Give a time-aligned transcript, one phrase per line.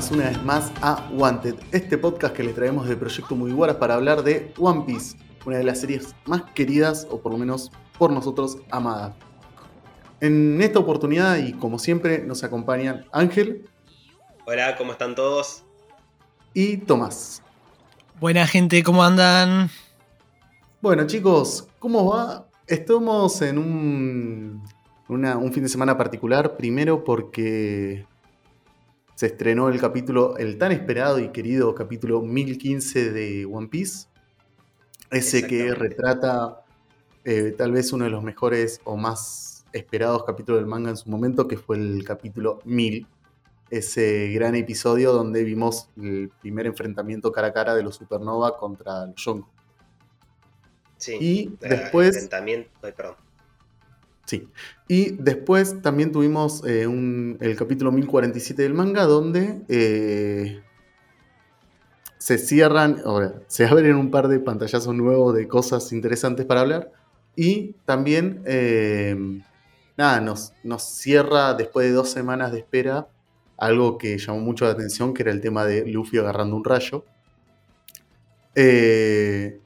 [0.00, 3.96] más, una vez más, a Wanted, este podcast que les traemos de Proyecto Mugiwara para
[3.96, 8.10] hablar de One Piece, una de las series más queridas, o por lo menos por
[8.10, 9.14] nosotros, amada.
[10.22, 13.68] En esta oportunidad, y como siempre, nos acompañan Ángel.
[14.46, 15.64] Hola, ¿cómo están todos?
[16.54, 17.42] Y Tomás.
[18.18, 19.68] Buena gente, ¿cómo andan?
[20.80, 22.46] Bueno chicos, ¿cómo va?
[22.66, 24.62] Estamos en un,
[25.08, 28.06] un fin de semana particular, primero porque
[29.20, 34.06] se estrenó el capítulo, el tan esperado y querido capítulo 1015 de One Piece.
[35.10, 36.64] Ese que retrata
[37.24, 41.10] eh, tal vez uno de los mejores o más esperados capítulos del manga en su
[41.10, 43.06] momento, que fue el capítulo 1000.
[43.68, 49.04] Ese gran episodio donde vimos el primer enfrentamiento cara a cara de los Supernova contra
[49.04, 49.50] los Yonko.
[50.96, 52.16] Sí, y después...
[52.16, 53.29] Enfrentamiento, perdón
[54.30, 54.48] Sí.
[54.86, 60.62] Y después también tuvimos eh, el capítulo 1047 del manga, donde eh,
[62.16, 66.92] se cierran, ahora, se abren un par de pantallazos nuevos de cosas interesantes para hablar.
[67.34, 69.16] Y también, eh,
[69.96, 73.08] nada, nos, nos cierra después de dos semanas de espera
[73.56, 77.04] algo que llamó mucho la atención, que era el tema de Luffy agarrando un rayo.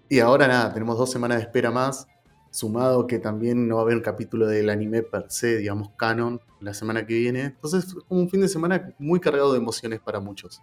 [0.08, 2.06] y ahora nada, tenemos dos semanas de espera más
[2.54, 6.40] sumado que también no va a haber un capítulo del anime per se, digamos, canon,
[6.60, 7.40] la semana que viene.
[7.40, 10.62] Entonces, como un fin de semana muy cargado de emociones para muchos.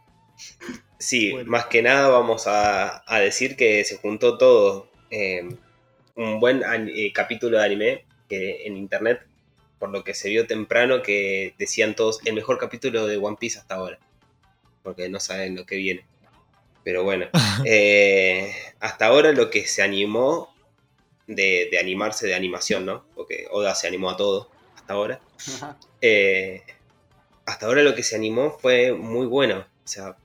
[0.98, 4.90] Sí, más que nada vamos a, decir que se juntó todo.
[5.10, 5.50] Eh,
[6.16, 9.28] un buen eh, capítulo de anime que en internet,
[9.78, 13.60] por lo que se vio temprano, que decían todos el mejor capítulo de One Piece
[13.60, 14.00] hasta ahora.
[14.82, 16.06] Porque no saben lo que viene.
[16.86, 17.26] Pero bueno,
[17.66, 20.51] eh, hasta ahora lo que se animó
[21.28, 23.06] de, animarse de animación, ¿no?
[23.16, 25.20] Porque Oda se animó a todo hasta ahora.
[26.02, 26.64] Eh,
[27.46, 29.60] hasta ahora lo que se animó fue muy bueno.
[29.60, 30.16] O sea,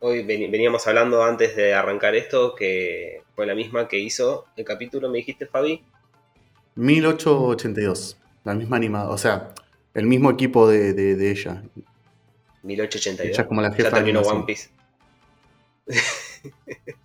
[0.00, 5.08] hoy veníamos hablando antes de arrancar esto que fue la misma que hizo el capítulo,
[5.08, 5.82] me dijiste, Fabi.
[6.74, 9.54] 1882, la misma animada, o sea,
[9.94, 10.90] el mismo equipo de,
[11.30, 11.62] ella.
[12.62, 13.38] 1882.
[13.38, 14.70] Ella como la jefa ya terminó One Piece.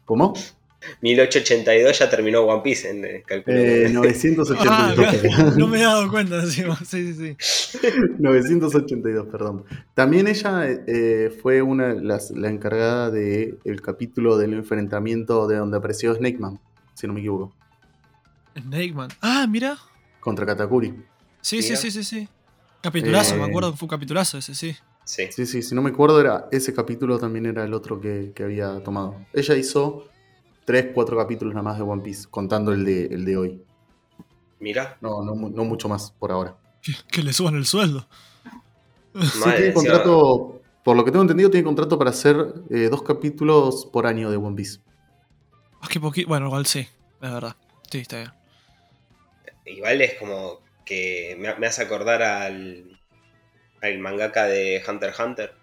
[0.05, 0.33] ¿Cómo?
[1.01, 3.23] 1882 ya terminó One Piece en el.
[3.47, 4.55] Eh, 982.
[4.67, 6.75] Ah, no me he dado cuenta encima.
[6.85, 7.79] Sí, sí, sí.
[8.19, 9.65] 982, perdón.
[9.93, 15.77] También ella eh, fue una las, la encargada del el capítulo del enfrentamiento de donde
[15.77, 16.59] apareció Snake Man,
[16.93, 17.53] si no me equivoco.
[18.57, 19.09] Snake Man.
[19.21, 19.77] Ah, mira.
[20.19, 20.93] Contra Katakuri.
[21.41, 22.27] Sí, sí, sí, sí, sí.
[22.81, 24.75] Capitulazo, me eh, acuerdo que fue un capitulazo ese, sí.
[25.03, 25.27] Sí.
[25.31, 28.43] sí, sí, si no me acuerdo, era ese capítulo también era el otro que, que
[28.43, 29.15] había tomado.
[29.33, 30.07] Ella hizo
[30.65, 33.61] tres, cuatro capítulos nada más de One Piece, contando el de, el de hoy.
[34.59, 34.97] Mira.
[34.99, 36.57] No, no, mucho más por ahora.
[37.11, 38.07] Que, le suban el sueldo.
[39.13, 42.35] Sí, tiene contrato, por lo que tengo entendido, tiene contrato para hacer
[42.69, 44.79] eh, dos capítulos por año de One Piece.
[45.81, 46.27] Ah, que poquito.
[46.27, 47.55] Bueno, igual sí, es verdad.
[47.89, 48.31] Sí, está bien.
[49.65, 52.99] Igual es como que me, hace acordar al,
[53.81, 55.53] al mangaka de Hunter x Hunter,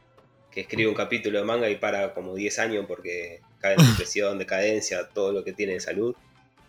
[0.51, 4.39] que escribe un capítulo de manga y para como 10 años porque cae en depresión,
[4.39, 6.15] decadencia, todo lo que tiene de salud.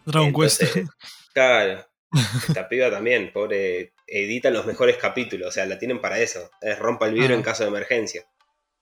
[0.05, 0.63] Dragon Quest.
[1.33, 1.85] Claro.
[2.47, 6.51] Esta piba también, pobre, edita los mejores capítulos, o sea, la tienen para eso.
[6.61, 8.23] Es rompa el vidrio en caso de emergencia.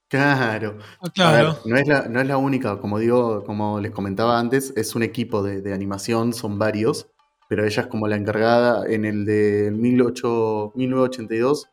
[0.10, 0.78] Claro.
[1.02, 1.60] Ah, claro.
[1.64, 5.04] no, es la, no, es la, única, como digo, como les comentaba antes, es un
[5.04, 7.08] equipo de, animación, son varios,
[7.48, 11.70] pero ella es como la encargada en el de 18, 1982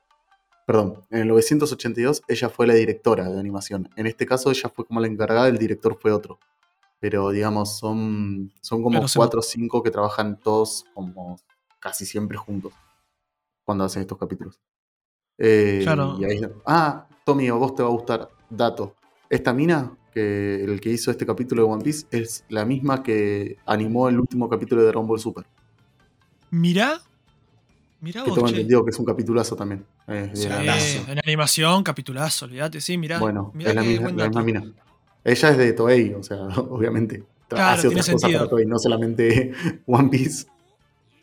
[0.69, 3.89] perdón, en el 982 ella fue la directora de animación.
[3.97, 6.39] En este caso ella fue como la encargada, el director fue otro.
[7.01, 11.41] Pero digamos, son, son como cuatro o cinco que trabajan todos como
[11.81, 12.75] casi siempre juntos
[13.65, 14.61] cuando hacen estos capítulos.
[15.39, 16.19] Eh, claro.
[16.67, 18.29] ah, Tommy, a vos te va a gustar.
[18.51, 18.95] Dato.
[19.31, 23.57] Esta mina, que el que hizo este capítulo de One Piece, es la misma que
[23.65, 25.47] animó el último capítulo de Dragon Ball Super.
[26.51, 27.01] Mira,
[28.01, 29.85] Mirá que tengo entendido que es un capitulazo también.
[30.07, 33.19] en animación, capitulazo, olvídate, sí, mirá.
[33.19, 34.65] Bueno, es la, misma, mina.
[35.25, 36.37] Ella es de Toei, o sea,
[36.71, 37.25] obviamente.
[37.51, 39.53] hace otras cosas para Toei, no solamente
[39.87, 40.47] One Piece.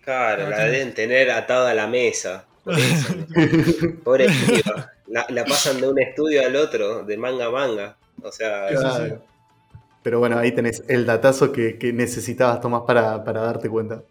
[0.03, 2.45] Claro, la deben tener atada a la mesa.
[4.03, 4.91] Pobre piba.
[5.07, 7.97] La, pasan de un estudio al otro, de manga a manga.
[8.21, 8.67] O sea,
[10.03, 14.03] Pero bueno, ahí tenés el datazo que, necesitabas, Tomás, para, para darte cuenta.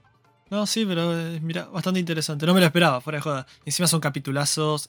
[0.55, 2.47] No, sí, pero eh, mira, bastante interesante.
[2.47, 3.47] No me lo esperaba, fuera de joda.
[3.65, 4.89] Encima son capitulazos.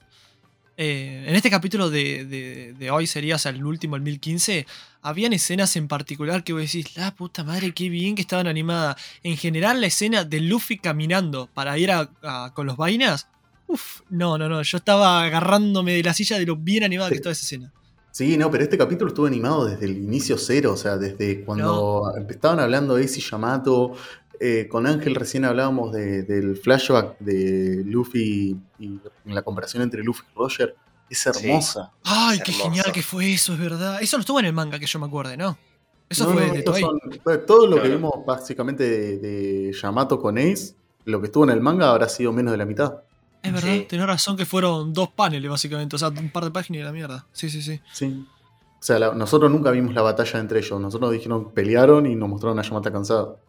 [0.77, 4.67] Eh, en este capítulo de, hoy sería, o sea, el último, el 1015,
[5.01, 8.97] habían escenas en particular que vos decís, la puta madre, qué bien que estaban animadas.
[9.23, 11.89] En general, la escena de Luffy caminando para ir
[12.53, 13.27] con los vainas,
[13.65, 17.15] uff, no, no, no, yo estaba agarrándome de la silla de lo bien animada que
[17.15, 17.73] estaba esa escena.
[18.11, 22.13] Sí, no, pero este capítulo estuvo animado desde el inicio cero, o sea, desde cuando
[22.29, 23.93] estaban hablando de Ace y Yamato,
[24.39, 30.37] eh, con Ángel recién hablábamos del flashback de Luffy y la comparación entre Luffy y
[30.37, 30.75] Roger.
[31.09, 31.91] Es hermosa.
[32.03, 34.01] Ay, qué genial que fue eso, es verdad.
[34.01, 35.57] Eso no estuvo en el manga que yo me acuerde, ¿no?
[36.09, 36.83] Eso fue de Toei.
[37.47, 41.89] todo lo que vimos básicamente de, Yamato con Ace, lo que estuvo en el manga
[41.89, 43.01] habrá sido menos de la mitad.
[43.41, 46.81] Es verdad, tenés razón que fueron dos paneles básicamente, o sea, un par de páginas
[46.81, 47.27] y la mierda.
[47.31, 47.79] Sí, sí, sí.
[47.93, 48.25] Sí.
[48.79, 50.79] O sea, nosotros nunca vimos la batalla entre ellos.
[50.79, 53.39] Nosotros dijeron pelearon y nos mostraron a Yamato cansado.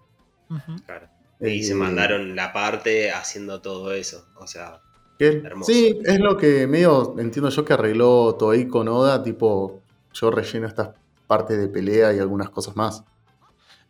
[0.85, 1.09] Claro.
[1.41, 4.27] Y se eh, mandaron la parte haciendo todo eso.
[4.37, 4.81] O sea,
[5.19, 5.73] hermoso.
[5.73, 9.83] Sí, es lo que medio entiendo yo que arregló Toei con Oda, tipo,
[10.13, 10.91] yo relleno estas
[11.27, 13.05] partes de pelea y algunas cosas más.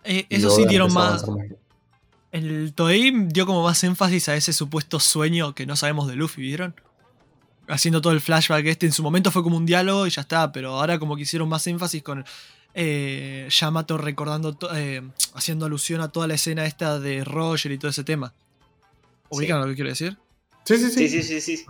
[0.04, 1.24] Eh, eso sí dieron más.
[2.32, 6.42] El Toei dio como más énfasis a ese supuesto sueño que no sabemos de Luffy,
[6.42, 6.74] ¿vieron?
[7.68, 10.52] Haciendo todo el flashback este, en su momento fue como un diálogo y ya está,
[10.52, 12.24] pero ahora como que hicieron más énfasis con
[12.78, 15.02] eh, Yamato recordando, eh,
[15.34, 18.34] haciendo alusión a toda la escena esta de Roger y todo ese tema.
[19.30, 20.16] ¿Ubican lo que quiero decir?
[20.64, 21.08] Sí, sí, sí.
[21.08, 21.66] Sí, sí, sí, sí.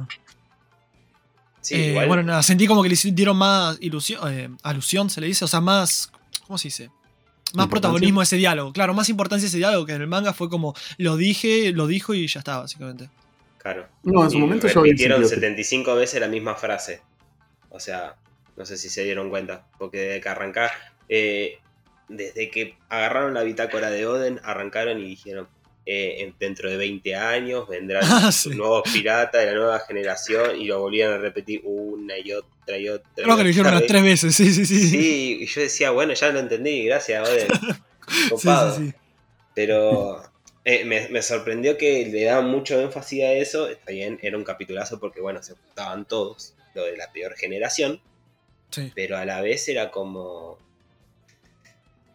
[1.70, 5.44] Eh, bueno, nada, sentí como que le dieron más ilusión, eh, alusión, se le dice,
[5.44, 6.10] o sea, más.
[6.46, 6.90] ¿Cómo se dice?
[7.54, 8.72] Más protagonismo a ese diálogo.
[8.72, 11.86] Claro, más importancia a ese diálogo que en el manga fue como lo dije, lo
[11.86, 13.08] dijo y ya está, básicamente.
[13.58, 13.86] Claro.
[14.02, 17.00] No, en su momento yo repitieron 75 veces la misma frase.
[17.70, 18.16] O sea,
[18.56, 19.66] no sé si se dieron cuenta.
[19.78, 20.70] Porque de que arrancar.
[21.08, 21.58] Eh,
[22.08, 25.48] desde que agarraron la bitácora de Oden, arrancaron y dijeron.
[25.88, 30.80] Eh, dentro de 20 años vendrán ah, nuevos piratas de la nueva generación y lo
[30.80, 33.08] volvían a repetir una y otra y otra.
[33.14, 34.88] Creo que lo dijeron unas tres veces, sí, sí, sí.
[34.88, 37.46] Sí, y yo decía, bueno, ya lo entendí, gracias, Oden.
[38.30, 38.82] Copado.
[39.54, 40.22] Pero
[40.64, 43.68] eh, me, sorprendió que le daban mucho énfasis a eso.
[43.68, 48.00] Está bien, era un capitulazo porque, bueno, se juntaban todos, lo de la peor generación.
[48.70, 48.92] Sí.
[48.94, 50.58] Pero a la vez era como.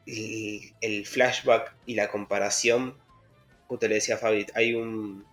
[0.05, 2.95] El flashback y la comparación
[3.71, 5.23] justo le decía a Fabi, hay un.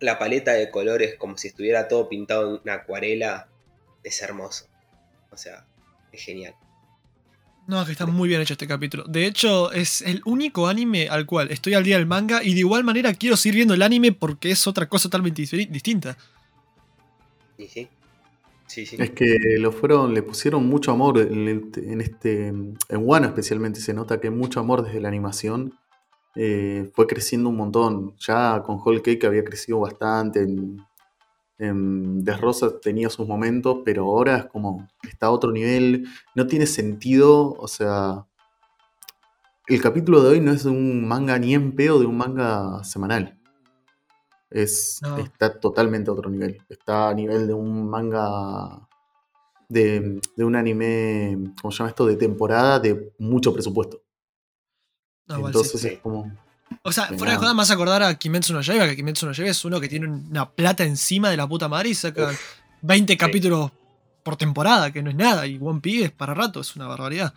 [0.00, 3.46] La paleta de colores, como si estuviera todo pintado en una acuarela,
[4.02, 4.68] es hermoso.
[5.30, 5.66] O sea,
[6.12, 6.54] es genial.
[7.66, 9.04] No, que está muy bien hecho este capítulo.
[9.04, 12.60] De hecho, es el único anime al cual estoy al día del manga y de
[12.60, 16.16] igual manera quiero seguir viendo el anime porque es otra cosa totalmente distinta.
[17.58, 17.88] Sí, sí.
[18.80, 24.30] Es que fueron, le pusieron mucho amor en, este, en Wano especialmente se nota que
[24.30, 25.74] mucho amor desde la animación
[26.34, 28.14] eh, fue creciendo un montón.
[28.18, 30.40] Ya con Whole Cake había crecido bastante.
[30.42, 30.78] En,
[31.58, 32.24] en
[32.82, 36.06] tenía sus momentos, pero ahora es como está a otro nivel.
[36.34, 37.52] No tiene sentido.
[37.52, 38.26] O sea,
[39.68, 43.38] el capítulo de hoy no es un manga ni en peo de un manga semanal.
[44.54, 46.60] Es, Está totalmente a otro nivel.
[46.68, 48.88] Está a nivel de un manga.
[49.68, 52.04] De, de un anime, ¿cómo se llama esto?
[52.04, 54.02] De temporada de mucho presupuesto.
[55.28, 56.30] Entonces es como.
[56.82, 59.50] O sea, fuera de joda, más acordar a Kimetsu no Yaiba, que Kimetsu no Yaiba
[59.50, 62.30] es uno que tiene una plata encima de la puta madre y saca
[62.82, 63.70] 20 capítulos
[64.22, 65.46] por temporada, que no es nada.
[65.46, 67.34] Y One Piece es para rato, es una barbaridad.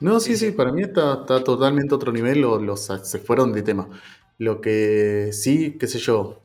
[0.00, 3.88] No, sí, sí, para mí está, está totalmente otro nivel, los, se fueron de tema.
[4.42, 6.40] Lo que sí, qué sé yo,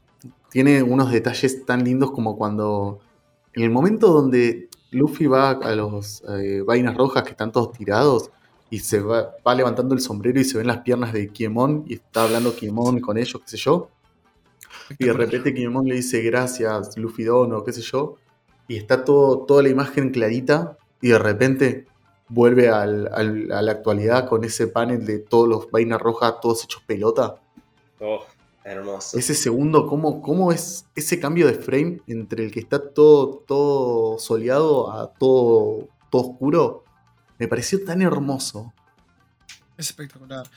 [0.52, 3.00] tiene unos detalles tan lindos como cuando,
[3.54, 8.30] en el momento donde Luffy va a los eh, vainas rojas que están todos tirados,
[8.70, 12.26] y se va, levantando el sombrero y se ven las piernas de Kiemon y está
[12.26, 13.90] hablando Kiemon con ellos, qué sé yo.
[15.00, 18.18] Y de repente Kiemon le dice gracias, Luffy Dono, qué sé yo.
[18.68, 21.88] Y está todo, toda la imagen clarita y de repente
[22.30, 27.42] vuelve a la actualidad con ese panel de todos los vainas rojas, todos hechos pelota.
[28.00, 28.26] Oh,
[28.64, 29.18] hermoso.
[29.18, 34.20] Ese segundo, ¿cómo, ¿cómo, es ese cambio de frame entre el que está todo, todo
[34.20, 36.84] soleado a todo, todo oscuro?
[37.40, 38.74] Me pareció tan hermoso.
[39.78, 40.48] Es espectacular.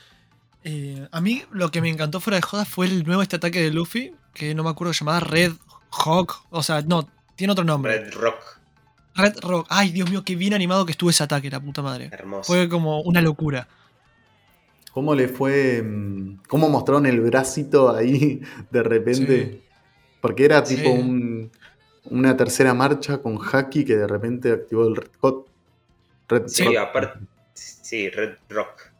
[0.63, 3.61] Eh, a mí lo que me encantó fuera de joda fue el nuevo este ataque
[3.61, 5.53] de Luffy, que no me acuerdo llamada Red
[5.91, 6.43] Hawk.
[6.49, 7.97] O sea, no, tiene otro nombre.
[7.99, 8.59] Red Rock.
[9.15, 9.67] Red Rock.
[9.69, 12.09] Ay, Dios mío, qué bien animado que estuvo ese ataque, la puta madre.
[12.11, 12.51] Hermoso.
[12.51, 13.67] Fue como una locura.
[14.93, 15.81] ¿Cómo le fue?
[15.81, 19.61] Mm, ¿Cómo mostraron el bracito ahí de repente?
[20.19, 20.91] Porque era tipo
[22.05, 25.51] una tercera marcha con Haki que de repente activó el Red Hot
[26.47, 27.19] sí, aparte.
[27.53, 28.91] Sí, Red Rock.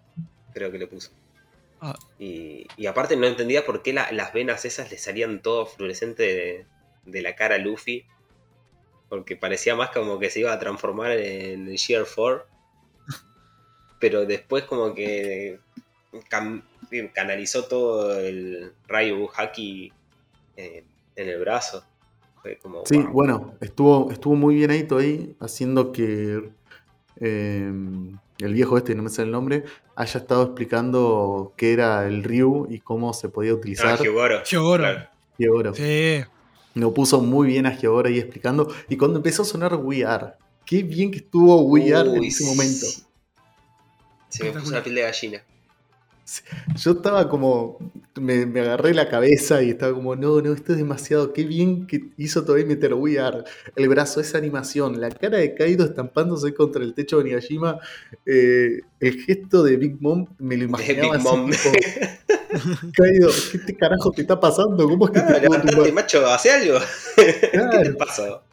[0.53, 1.11] Creo que le puso.
[1.79, 1.97] Ah.
[2.19, 6.65] Y, aparte no entendía por qué las venas esas le salían todo fluorescente
[7.05, 8.05] de, la cara a Luffy.
[9.09, 12.45] Porque parecía más como que se iba a transformar en el Shear 4.
[13.99, 15.59] Pero después como que
[17.13, 19.91] canalizó todo el rayo Haki
[20.55, 20.83] en
[21.15, 21.83] el brazo.
[22.85, 26.51] sí, bueno, estuvo, estuvo muy bien ahí Toei haciendo que
[27.19, 29.63] em, el viejo este, no me sé el nombre,
[29.95, 33.99] haya estado explicando qué era el Ryu y cómo se podía utilizar.
[33.99, 34.03] Ah,
[35.37, 35.73] Hyogoro.
[35.73, 36.23] Sí.
[36.73, 38.73] Lo puso muy bien a Hyogoro ahí explicando.
[38.89, 40.33] Y cuando empezó a sonar We Are,
[40.65, 42.85] qué bien que estuvo We Are en ese momento.
[44.29, 45.43] Se me puso la piel de gallina.
[46.75, 47.77] Yo estaba como,
[48.19, 52.11] me, agarré la cabeza y estaba como, no, no, esto es demasiado, qué bien que
[52.17, 53.43] hizo todavía meter We Are,
[53.75, 57.79] el brazo, esa animación, la cara de Kaido estampándose contra el techo de Nigashima,
[58.25, 61.51] eh, el gesto de Big Mom, me lo imaginaba Big Mom.
[62.93, 64.87] Kaido, ¿qué te carajo te está pasando?
[64.87, 66.79] ¿Cómo es que te macho, hace algo.
[67.15, 68.43] ¿Qué te pasó?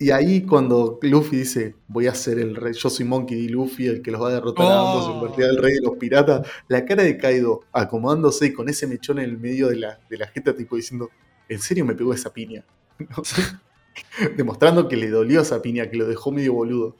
[0.00, 3.88] Y ahí cuando Luffy dice, voy a ser el rey, yo soy Monkey y Luffy,
[3.88, 6.84] el que los va a derrotar a ambos, convertir al rey de los piratas, la
[6.84, 10.54] cara de Kaido acomodándose con ese mechón en el medio de la, de la jeta,
[10.54, 11.10] tipo diciendo,
[11.48, 12.64] ¿en serio me pegó esa piña?
[14.36, 16.94] Demostrando que le dolió esa piña, que lo dejó medio boludo.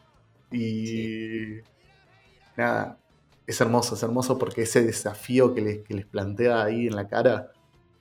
[0.50, 1.58] Y
[2.56, 2.98] nada,
[3.46, 7.06] es hermoso, es hermoso porque ese desafío que les, que les plantea ahí en la
[7.06, 7.52] cara,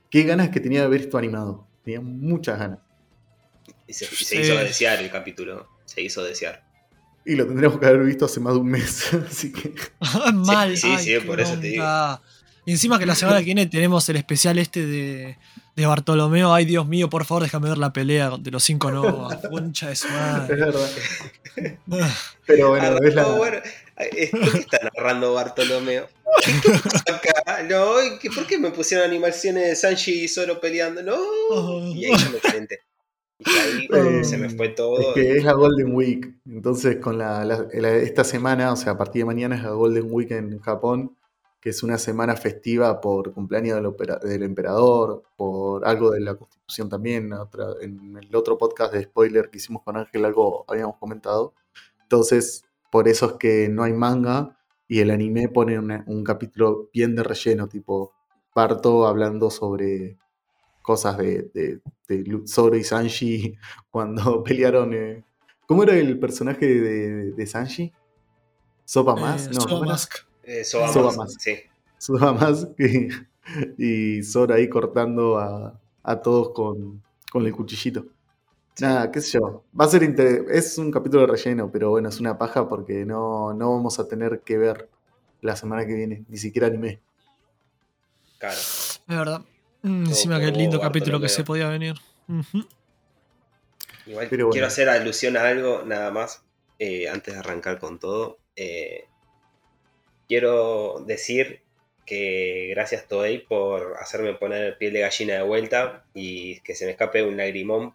[0.10, 1.68] qué ganas que tenía de ver esto animado.
[1.84, 2.87] Tenía muchas ganas.
[3.88, 4.06] Y se,
[4.42, 5.70] hizo desear el capítulo.
[5.86, 6.64] Se hizo desear.
[7.26, 9.14] Y lo tendríamos que haber visto hace más de un mes.
[9.30, 9.74] Así que.
[10.34, 10.78] Mal.
[10.78, 11.86] Sí, sí, por eso te digo.
[12.66, 15.38] Y encima que la semana que viene tenemos el especial este de,
[15.78, 16.54] de Bartolomeo.
[16.54, 19.30] Ay, Dios mío, por favor, déjame ver la pelea de los cinco no.
[19.50, 20.54] Concha de su madre.
[20.54, 20.90] Es verdad.
[22.46, 23.24] Pero bueno, es la.
[23.24, 23.58] Bueno,
[23.98, 24.30] ¿Qué
[24.60, 26.08] está narrando Bartolomeo?
[27.68, 27.96] No,
[28.36, 31.02] ¿por qué me pusieron animaciones de Sanji y Zoro peleando?
[31.02, 31.18] No.
[31.96, 32.82] Y ahí yo me calenté.
[33.46, 35.00] Ahí eh, se me fue todo.
[35.00, 36.36] Es que es la Golden Week.
[36.46, 40.32] Entonces, con la, esta semana, o sea, a partir de mañana es la Golden Week
[40.32, 41.16] en Japón,
[41.62, 46.90] que es una semana festiva por cumpleaños del, del emperador, por algo de la constitución
[46.90, 47.32] también.
[47.82, 51.54] en el otro podcast de spoiler que hicimos con Ángel, algo habíamos comentado.
[52.02, 57.16] Entonces, por eso es que no hay manga y el anime pone un capítulo bien
[57.16, 58.14] de relleno, tipo
[58.54, 60.18] parto hablando sobre
[60.88, 61.52] cosas de,
[62.08, 63.58] de, Zoro y Sanji
[63.92, 64.94] cuando pelearon.
[64.94, 65.24] Eh,
[65.68, 67.92] ¿Cómo era el personaje de, de Sanji?
[68.86, 69.50] ¿Sopa eh, más?
[69.50, 70.14] no, Soba Mask.
[70.44, 71.56] Eh, Soba, más, sí.
[71.98, 73.10] Soba más y,
[73.78, 78.06] y Zoro ahí cortando a, a todos con, con, el cuchillito.
[78.80, 79.66] Nada, qué sé yo.
[79.78, 80.04] Va a ser
[80.50, 84.08] es un capítulo de relleno, pero bueno, es una paja porque no, no vamos a
[84.08, 84.90] tener que ver
[85.42, 87.02] la semana que viene, ni siquiera anime.
[88.40, 88.56] Claro.
[88.56, 89.42] Es verdad.
[89.82, 91.96] Mm, encima que lindo capítulo que se podía venir.
[94.06, 96.44] Igual quiero hacer alusión a algo nada más
[96.80, 98.38] eh, antes de arrancar con todo.
[98.56, 99.06] Eh,
[100.28, 101.62] quiero decir
[102.06, 106.92] que gracias Toei por hacerme poner piel de gallina de vuelta y que se me
[106.92, 107.94] escape un lagrimón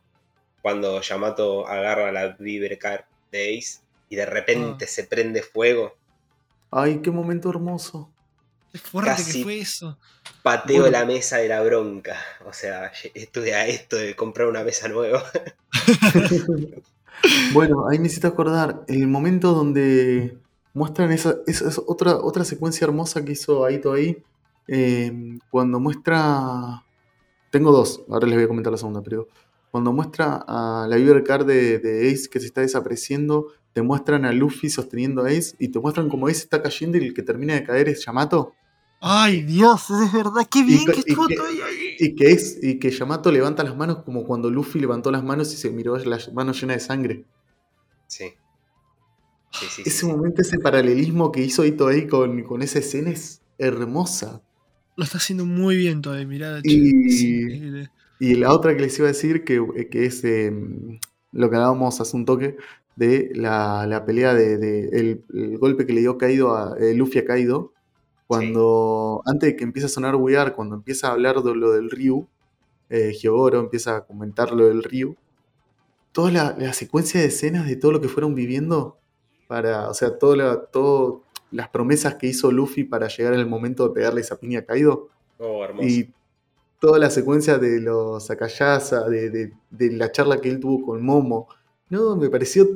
[0.61, 4.89] cuando Yamato agarra la Vibercar de Ace y de repente ah.
[4.89, 5.97] se prende fuego.
[6.71, 8.12] Ay, qué momento hermoso.
[8.73, 9.99] Qué fuerte que fue eso.
[10.43, 12.17] Pateo la mesa de la bronca.
[12.47, 15.23] O sea, estuve a esto de comprar una mesa nueva.
[17.53, 18.83] bueno, ahí me hiciste acordar.
[18.89, 20.39] El momento donde
[20.73, 24.23] muestran esa, esa, otra, otra secuencia hermosa que hizo Aito ahí.
[24.67, 26.83] Em, cuando muestra.
[27.51, 29.29] Tengo dos, ahora les voy a comentar la segunda, pero
[29.71, 34.25] cuando muestra a la Viver Card de, de, Ace que se está desapareciendo, te muestran
[34.25, 37.23] a Luffy sosteniendo a Ace y te muestran como Ace está cayendo y el que
[37.23, 38.55] termina de caer es Yamato.
[39.05, 41.97] Ay, Dios, es verdad, qué bien que estuvo todo ahí.
[41.99, 45.53] Y que, es, y que Yamato levanta las manos como cuando Luffy levantó las manos
[45.53, 47.25] y se miró las manos llenas de sangre.
[48.07, 48.27] Sí.
[49.85, 54.41] ese momento, ese paralelismo que hizo Ito ahí con, con esa escena es hermosa.
[54.95, 56.61] Lo está haciendo muy bien todavía, mirá.
[56.63, 57.89] Y,
[58.21, 61.01] y la otra que les iba a decir, que, que es em,
[61.33, 62.57] lo que hablábamos hace un toque,
[62.95, 67.73] de la, pelea de, el, golpe que le dio caído a eh, Luffy a Kaido
[68.27, 71.91] cuando, antes de que empiece a sonar We cuando empieza a hablar de lo del
[71.91, 72.29] Ryu,
[72.89, 75.17] eh, Hyogoro empieza a comentar lo del Ryu,
[76.13, 78.99] toda la, secuencia de escenas de todo lo que fueron viviendo,
[79.49, 83.95] para, o sea, todas todo las promesas que hizo Luffy para llegar al momento de
[83.95, 85.09] pegarle esa piña a Kaido.
[85.39, 85.87] Oh, hermoso.
[85.87, 86.11] Y
[86.81, 91.49] toda la secuencia de los Akayasa, de, de, la charla que él tuvo con Momo.
[91.91, 92.67] No, me pareció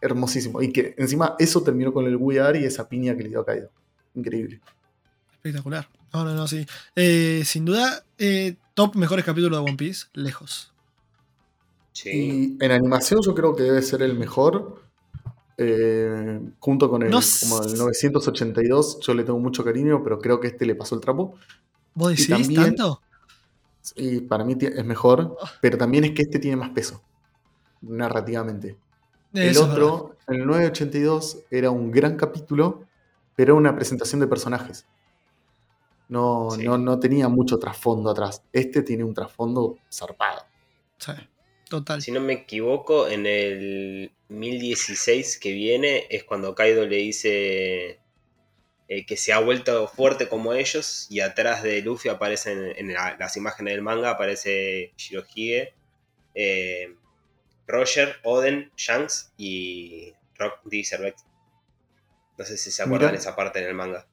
[0.00, 0.62] hermosísimo.
[0.62, 3.44] Y que encima eso terminó con el We y esa piña que le dio a
[3.44, 3.70] Kaido.
[4.14, 4.62] Increíble
[5.48, 5.88] espectacular.
[6.12, 6.66] No, no, no, sí.
[6.94, 10.72] Eh, sin duda, eh, top mejores capítulos de One Piece, lejos.
[11.92, 12.58] Sí.
[12.60, 14.82] en animación yo creo que debe ser el mejor.
[15.58, 20.48] Eh, junto con el, como el 982, yo le tengo mucho cariño, pero creo que
[20.48, 21.34] este le pasó el trapo.
[21.94, 23.00] ¿Vos decís tanto?
[23.80, 27.02] Sí, para mí es mejor, pero también es que este tiene más peso,
[27.80, 28.76] narrativamente.
[29.32, 32.84] el otro, el 982, era un gran capítulo,
[33.34, 34.86] pero era una presentación de personajes.
[36.08, 38.42] No, no, no tenía mucho trasfondo atrás.
[38.52, 40.44] Este tiene un trasfondo zarpado.
[40.98, 41.12] Sí,
[41.68, 42.00] total.
[42.00, 48.00] Si no me equivoco, en el 1016 que viene es cuando Kaido le dice
[48.88, 53.36] eh, que se ha vuelto fuerte como ellos y atrás de Luffy aparecen en las
[53.36, 55.74] imágenes del manga aparece Shirohige,
[56.34, 56.94] eh,
[57.66, 60.84] Roger, Oden, Shanks y Rock D.
[62.38, 64.06] No sé si se acuerdan de esa parte en el manga.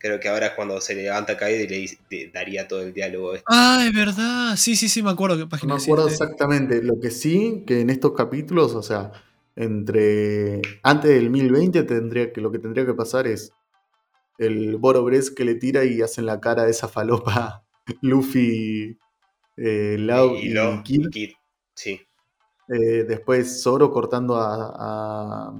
[0.00, 3.34] Creo que ahora es cuando se levanta Kaido y le, daría todo el diálogo.
[3.34, 3.44] Este.
[3.48, 4.56] Ah, es verdad.
[4.56, 5.76] Sí, sí, sí, me acuerdo qué página.
[5.76, 6.82] Me acuerdo exactamente.
[6.82, 9.12] Lo que sí, que en estos capítulos, o sea,
[9.56, 13.52] entre antes del 1020 tendría que lo que tendría que pasar es
[14.38, 17.62] el Borobres que le tira y hacen la cara de esa falopa
[18.00, 18.98] Luffy,
[19.58, 21.32] eh, Lau y, Kid.
[21.74, 22.00] Sí.
[22.68, 25.52] Eh, después Zoro cortando a,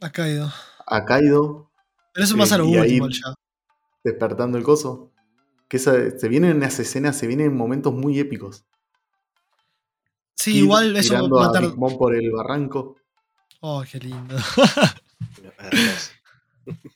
[0.00, 0.50] a, Kaido.
[0.88, 1.70] A Kaido.
[2.12, 3.34] Pero eso pasa a lo eh, último ya.
[4.04, 5.10] Despertando el coso.
[5.68, 8.64] Que se vienen en las escenas, se vienen momentos muy épicos.
[10.40, 11.74] Sí, igual eso va a tardar.
[11.98, 12.96] por el barranco.
[13.60, 14.36] Oh, qué lindo.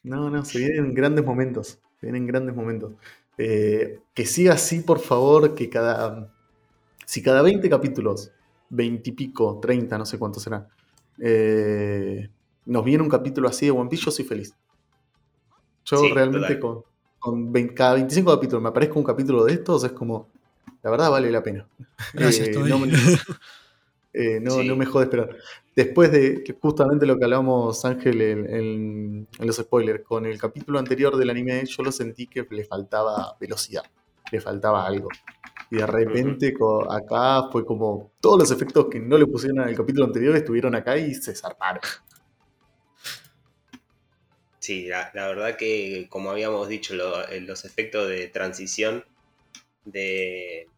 [0.04, 1.80] No, no, se vienen grandes momentos.
[1.99, 2.92] Se vienen grandes momentos.
[3.38, 6.32] Eh, que siga así, por favor, que cada.
[7.04, 8.30] Si cada 20 capítulos,
[8.70, 10.68] 20 y pico, 30, no sé cuánto será,
[11.18, 12.28] eh,
[12.66, 14.54] nos viene un capítulo así de One Piece, yo soy feliz.
[15.87, 16.84] Yo realmente con,
[17.75, 20.28] cada 25 capítulos me aparezca un capítulo de estos, es como.
[20.83, 21.66] La verdad vale la pena.
[22.12, 25.37] Gracias, eh, no, no, me jode esperar
[25.75, 31.31] después de justamente lo que hablábamos, Ángel, en, los spoilers, con el capítulo anterior del
[31.31, 33.83] anime, yo lo sentí que le faltaba velocidad,
[34.31, 35.09] le faltaba algo.
[35.71, 36.54] Y de repente
[36.90, 40.75] acá fue como todos los efectos que no le pusieron en el capítulo anterior estuvieron
[40.75, 41.82] acá y se zarparon.
[44.64, 46.94] Sí, la, verdad que como habíamos dicho,
[47.28, 49.04] eh, los efectos de transición
[49.84, 50.68] de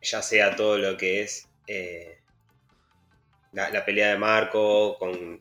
[0.00, 2.16] ya sea todo lo que es eh,
[3.52, 5.38] la, pelea de Marco con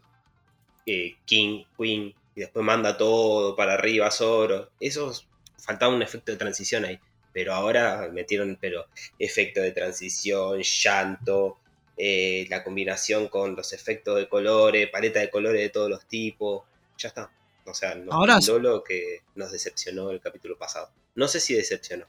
[0.86, 4.69] eh, King, Queen, y después manda todo para arriba Zoro.
[4.81, 5.13] Eso
[5.57, 6.99] faltaba un efecto de transición ahí.
[7.31, 8.88] Pero ahora metieron pero
[9.19, 11.60] efecto de transición, llanto,
[11.97, 16.66] la combinación con los efectos de colores, paleta de colores de todos los tipos.
[16.97, 17.31] Ya está.
[17.65, 18.39] O sea, no ahora...
[18.62, 20.89] lo que nos decepcionó el capítulo pasado.
[21.15, 22.05] No sé si decepcionó.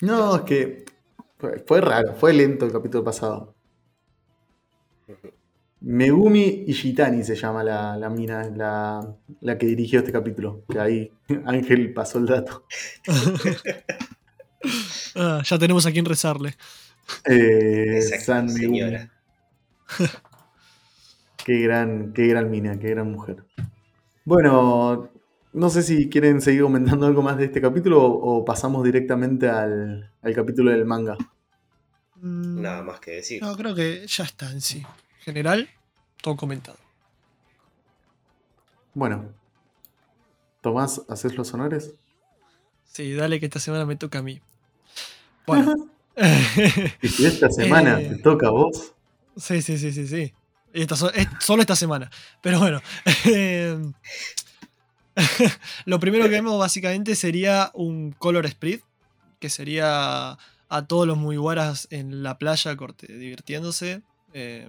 [0.00, 0.84] No, es que
[1.66, 3.54] fue raro, fue lento el capítulo pasado.
[5.80, 8.48] Megumi Ishitani se llama la, mina,
[9.40, 10.64] la, que dirigió este capítulo.
[10.70, 11.12] Que ahí
[11.46, 12.66] Ángel pasó el dato.
[15.16, 16.56] Ah, ya tenemos a quien rezarle.
[17.26, 19.12] Eh, San señora.
[21.44, 23.44] qué gran, qué gran mina, qué gran mujer.
[24.24, 25.10] Bueno,
[25.52, 30.10] no sé si quieren seguir comentando algo más de este capítulo o, pasamos directamente al,
[30.22, 31.16] al capítulo del manga.
[32.16, 32.62] Mm.
[32.62, 33.42] Nada más que decir.
[33.42, 34.82] No, creo que ya está en sí.
[35.20, 35.68] General,
[36.22, 36.78] todo comentado.
[38.94, 39.32] Bueno.
[40.62, 41.94] Tomás, ¿haces los honores?
[42.84, 44.40] Sí, dale que esta semana me toca a mí.
[45.46, 45.90] Bueno.
[47.02, 48.94] y si esta semana te eh, toca a vos.
[49.36, 50.32] Sí, sí, sí, sí, sí.
[51.40, 52.10] Solo esta semana.
[52.42, 52.80] Pero bueno.
[53.24, 53.92] Em,
[55.84, 58.80] lo primero que vemos básicamente sería un color spread,
[59.38, 60.36] que sería
[60.68, 64.02] a todos los muy guaras en la playa corte, divirtiéndose.
[64.32, 64.68] Eh,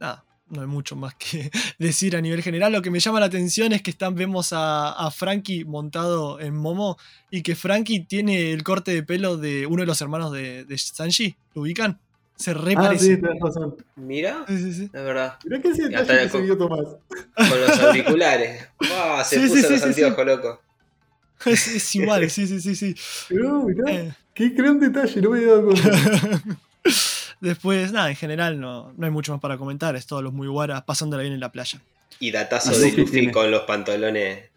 [0.00, 2.72] nada, no hay mucho más que decir a nivel general.
[2.72, 6.96] Lo que me llama la atención es que están, vemos a, Frankie montado en Momo
[7.30, 11.36] y que Frankie tiene el corte de pelo de uno de los hermanos de, Sanji.
[11.54, 12.00] ¿Lo ubican?
[12.38, 13.76] Se re ah, Sí, tenés razón.
[13.96, 14.84] Mira, sí, sí, sí.
[14.84, 15.38] es verdad.
[15.44, 16.86] Mirá que sí, que se vio Tomás.
[17.34, 18.68] Con los auriculares.
[19.24, 20.62] se puso los anteojos, loco.
[21.46, 22.94] Es, igual, sí, sí, sí, sí.
[23.28, 23.92] Pero, mirá.
[23.92, 24.14] Eh.
[24.34, 26.42] Qué gran detalle, no me había dado cuenta.
[27.40, 29.94] Después, nada, en general no, no hay mucho más para comentar.
[29.94, 31.80] Es todos los muy guaras pasándola bien en la playa.
[32.18, 34.50] Y datazo de Luffy con los pantalones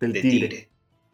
[0.00, 0.68] del tigre.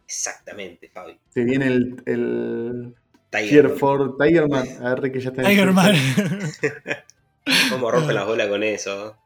[0.06, 1.16] Exactamente, Fabi.
[1.32, 2.94] Se viene el, el
[3.30, 4.66] Tiger for Tigerman.
[4.84, 5.42] A ver que ya está.
[5.42, 5.94] Tigerman.
[7.70, 9.16] ¿Cómo rompe las bolas con eso?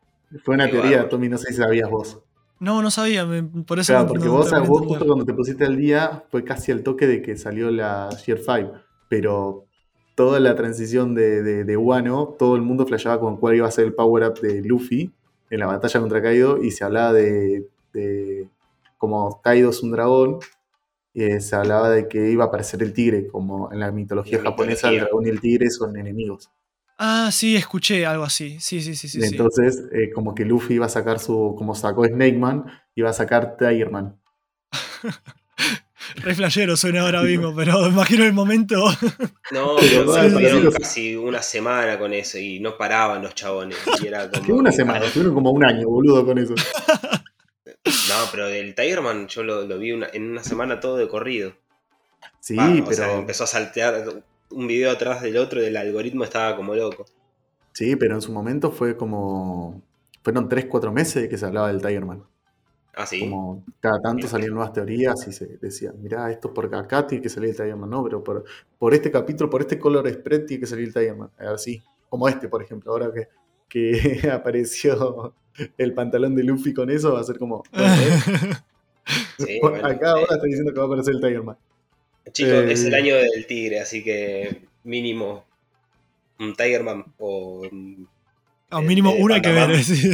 [0.42, 2.18] Fue una teoría, Tommy, no sé si sabías vos.
[2.60, 3.26] No, no sabía,
[3.66, 3.92] por eso.
[3.92, 7.20] Claro, porque vos, vos justo cuando te pusiste al día fue casi el toque de
[7.20, 8.72] que salió la Sheer 5,
[9.08, 9.66] pero
[10.14, 13.86] toda la transición de, de, Wano, todo el mundo flasheaba con cuál iba a ser
[13.86, 15.12] el power-up de Luffy
[15.50, 18.48] en la batalla contra Kaido y se hablaba de, de
[18.96, 20.38] como Kaido es un dragón
[21.14, 24.50] eh, se hablaba de que iba a aparecer el tigre, como en la mitología La
[24.50, 24.98] japonesa mitología.
[24.98, 26.50] el dragón y el tigre son enemigos.
[26.98, 28.58] Ah, sí, escuché algo así.
[28.60, 29.20] Sí, sí, sí, sí.
[29.22, 33.12] Entonces, eh, como que Luffy iba a sacar su, como sacó Snake Man, iba a
[33.12, 34.20] sacar Tigerman.
[36.16, 38.76] Re flashero suena ahora mismo, pero imagino el momento.
[39.50, 43.78] No, Pero casi una semana con eso y no paraban los chabones.
[44.02, 46.54] Y era como una semana, estuvieron como un año, boludo, con eso.
[47.84, 51.52] No, pero el Tigerman yo lo, lo vi una- en una semana todo de corrido.
[52.40, 52.92] Sí, Va, o pero.
[52.96, 57.04] sea, empezó a saltear un video atrás del otro y el algoritmo estaba como loco.
[57.72, 59.82] Sí, pero en su momento fue como.
[60.22, 62.24] Fueron 3, 4 meses que se hablaba del Tigerman.
[62.94, 63.20] Ah, sí.
[63.20, 67.28] Como cada tanto salían nuevas teorías y se decía, mirá, esto por acá tiene que
[67.28, 68.44] salir el Tigerman, no, pero por,
[68.78, 71.30] por este capítulo, por este color spread tiene que salir el Tigerman.
[71.38, 73.28] Así, como este, por ejemplo, ahora que,
[73.68, 75.34] que apareció
[75.78, 77.62] el pantalón de Luffy con eso, va a ser como.
[77.72, 78.18] ¿eh?
[79.38, 80.10] Sí, Por bueno, acá eh.
[80.10, 81.56] ahora está diciendo que va a aparecer el Tigerman.
[82.32, 85.44] Chicos, Eh, es el año del tigre, así que mínimo
[86.38, 88.08] un Tigerman o un-
[88.70, 89.76] Al mínimo Eh, hay que ver.
[89.84, 90.10] Sí.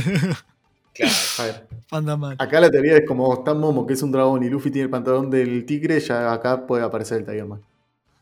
[0.93, 2.37] Claro, A ver, Pandaman.
[2.39, 4.91] acá la teoría es como está Momo, que es un dragón, y Luffy tiene el
[4.91, 7.63] pantalón del tigre, ya acá puede aparecer el Tigerman.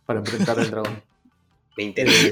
[0.04, 1.02] Para enfrentar al dragón.
[1.76, 2.28] me interesa.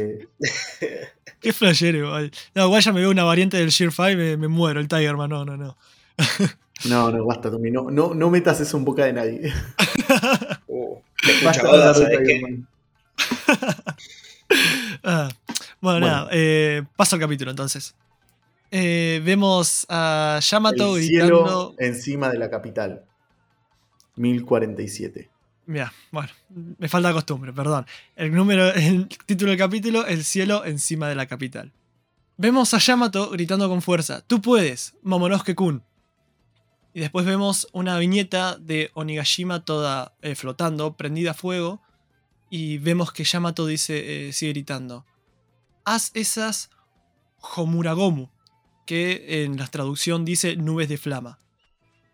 [1.40, 2.30] Qué flashero igual.
[2.54, 5.30] No, igual ya me veo una variante del Sheer 5 me, me muero, el Tigerman.
[5.30, 5.76] No, no, no.
[6.88, 7.70] no, no, basta, Tommy.
[7.70, 9.40] No, no, no metas eso en boca de nadie.
[11.22, 12.08] Escucha Basta.
[15.02, 15.28] Ah,
[15.80, 16.06] bueno, Bueno.
[16.06, 17.94] nada, eh, paso al capítulo entonces.
[18.70, 21.36] Eh, vemos a Yamato El gritando.
[21.44, 23.02] cielo encima de la capital.
[24.16, 25.28] 1047.
[25.66, 26.30] Mira, bueno,
[26.78, 27.86] me falta costumbre, perdón.
[28.14, 31.72] El número, el título del capítulo, El cielo encima de la capital.
[32.36, 35.82] Vemos a Yamato gritando con fuerza, tú puedes, Momonosuke-kun.
[36.94, 41.82] Y después vemos una viñeta de Onigashima toda eh, flotando, prendida a fuego.
[42.48, 45.04] Y vemos que Yamato dice, eh, sigue gritando,
[45.84, 46.70] haz esas
[47.56, 48.28] Homuragomu,
[48.86, 51.40] que en la traducción dice nubes de flama.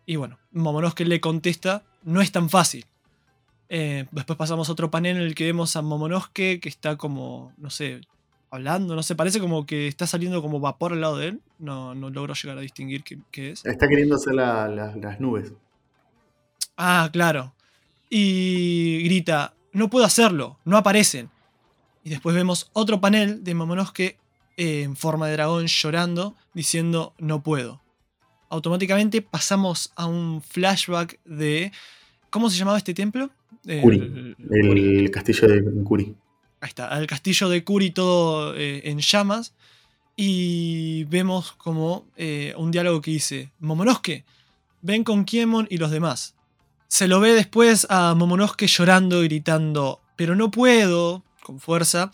[0.05, 2.85] Y bueno, Momonosuke le contesta, no es tan fácil.
[3.69, 7.53] Eh, después pasamos a otro panel en el que vemos a Momonosuke que está como,
[7.57, 8.01] no sé,
[8.51, 11.41] hablando, no sé, parece como que está saliendo como vapor al lado de él.
[11.59, 13.65] No, no logro llegar a distinguir qué, qué es.
[13.65, 15.53] Está queriendo hacer la- la- las nubes.
[16.77, 17.53] Ah, claro.
[18.09, 21.29] Y grita, no puedo hacerlo, no aparecen.
[22.03, 24.17] Y después vemos otro panel de Momonosuke
[24.57, 27.81] eh, en forma de dragón llorando, diciendo, no puedo.
[28.49, 31.71] Automáticamente pasamos a un flashback de...
[32.29, 33.31] ¿Cómo se llamaba este templo?
[33.65, 34.35] El- Kuri.
[34.51, 36.15] El castillo de Kuri.
[36.61, 39.53] Ahí está, al castillo de Kuri todo eh, en llamas.
[40.15, 44.23] Y vemos como eh, un diálogo que dice, Momonosuke,
[44.81, 46.35] ven con Kiemon y los demás.
[46.87, 52.11] Se lo ve después a Momonosuke llorando y gritando, pero no puedo, con fuerza,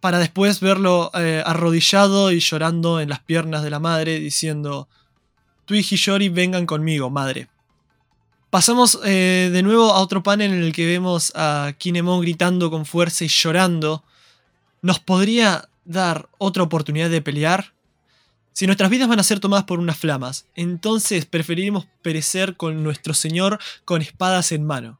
[0.00, 4.88] para después verlo eh, arrodillado y llorando en las piernas de la madre, diciendo,
[5.66, 7.48] tú y Hiyori vengan conmigo, madre.
[8.50, 12.86] Pasamos eh, de nuevo a otro panel en el que vemos a Kinemon gritando con
[12.86, 14.04] fuerza y llorando.
[14.80, 17.74] ¿Nos podría dar otra oportunidad de pelear?
[18.54, 23.12] Si nuestras vidas van a ser tomadas por unas flamas, entonces preferiremos perecer con nuestro
[23.12, 24.98] señor con espadas en mano.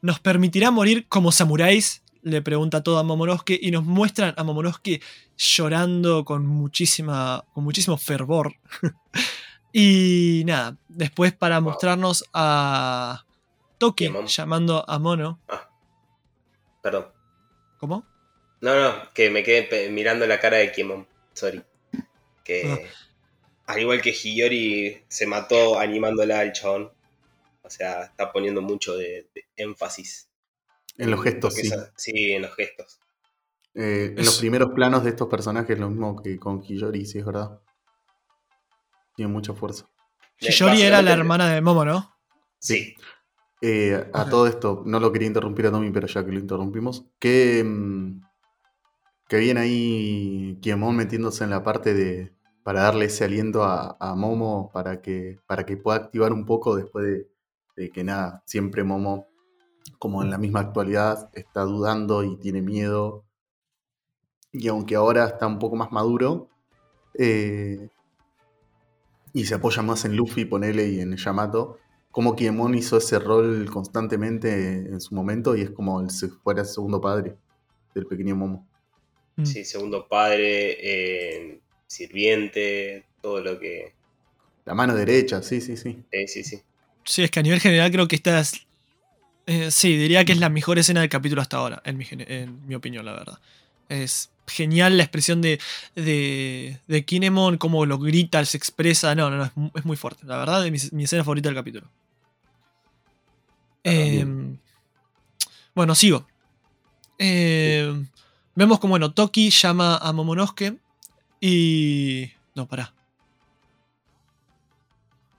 [0.00, 2.02] ¿Nos permitirá morir como samuráis?
[2.22, 5.02] Le pregunta todo a Momonosuke y nos muestran a Momonosuke
[5.36, 8.54] llorando con, muchísima, con muchísimo fervor.
[9.72, 13.24] y nada, después para mostrarnos a
[13.78, 15.40] Toki llamando a Mono.
[16.82, 17.06] Perdón.
[17.78, 18.06] ¿Cómo?
[18.60, 21.06] No, no, que me quedé mirando la cara de Kiemon.
[21.32, 21.62] Sorry.
[22.44, 22.86] Que
[23.66, 26.90] al igual que Hiyori se mató animándola al chabón.
[27.62, 30.28] O sea, está poniendo mucho de, de énfasis.
[30.98, 31.74] En los gestos, Porque sí.
[31.74, 32.98] esa- sí, en los gestos.
[33.74, 37.24] Eh, en los primeros planos de estos personajes, lo mismo que con Hiyori, sí es
[37.24, 37.60] verdad.
[39.20, 39.84] Tiene mucha fuerza.
[40.38, 42.10] Hiyori era la hermana de Momo, ¿no?
[42.58, 42.94] Sí.
[43.60, 47.04] Eh, a todo esto, no lo quería interrumpir a Tommy, pero ya que lo interrumpimos,
[47.18, 48.22] que, mm,
[49.28, 54.14] que viene ahí Kiemon metiéndose en la parte de para darle ese aliento a, a
[54.14, 57.28] Momo para que, para que pueda activar un poco después de,
[57.76, 59.26] de que nada, siempre Momo,
[59.98, 63.26] como en la misma actualidad, está dudando y tiene miedo.
[64.50, 66.48] Y aunque ahora está un poco más maduro,
[67.12, 67.90] eh,
[69.32, 71.78] y se apoya más en Luffy, ponele, y en Yamato,
[72.10, 76.62] como Kiemon hizo ese rol constantemente en su momento y es como el, si fuera
[76.62, 77.36] el segundo padre
[77.94, 78.68] del pequeño Momo.
[79.36, 79.44] Mm.
[79.44, 83.94] Sí, segundo padre, eh, sirviente, todo lo que.
[84.64, 86.02] La mano derecha, sí, sí, sí.
[86.10, 86.60] eh, sí, sí.
[87.04, 88.66] Sí, es que a nivel general creo que esta es
[89.46, 92.66] Eh, sí, diría que es la mejor escena del capítulo hasta ahora, en mi, en
[92.66, 93.38] mi opinión, la verdad.
[93.88, 95.60] Es genial la expresión de,
[95.94, 99.14] de, de Kinemon, cómo lo grita, se expresa.
[99.14, 100.26] No, no, no, es, muy fuerte.
[100.26, 101.88] La verdad, es mi, escena favorita del capítulo.
[103.82, 104.58] Em,
[105.74, 106.26] bueno, sigo.
[107.18, 108.06] Em,
[108.54, 110.76] vemos como, bueno, Toki llama a Momonosuke
[111.40, 112.30] y...
[112.54, 112.92] No, pará.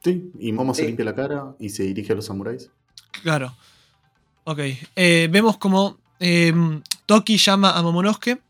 [0.04, 2.72] Sí, y Momo se limpia la cara y se dirige a los samuráis.
[3.22, 3.56] Claro.
[4.46, 4.60] Ok.
[4.96, 8.42] Eh, vemos como em, Toki llama a Momonosuke,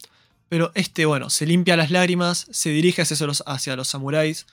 [0.51, 4.47] pero este, bueno, se limpia las lágrimas, se dirige hacia los, hacia los samuráis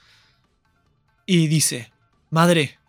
[1.25, 1.91] y dice,
[2.29, 2.79] Madre,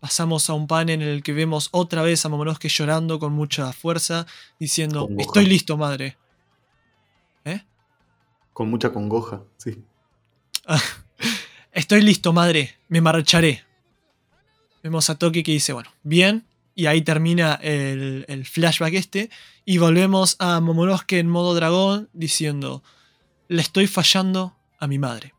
[0.00, 3.74] pasamos a un pan en el que vemos otra vez a Momonosuke llorando con mucha
[3.74, 4.26] fuerza,
[4.58, 6.16] diciendo, estoy listo, madre.
[7.44, 7.60] ¿Eh?
[8.54, 9.84] Con mucha congoja, sí.
[11.72, 13.66] estoy listo, madre, me marcharé.
[14.82, 19.30] Vemos a Toki que dice, bueno, bien, y ahí termina el, flashback este.
[19.64, 22.84] Y volvemos a Momonosuke en modo dragón diciendo,
[23.48, 25.32] le estoy fallando a mi madre.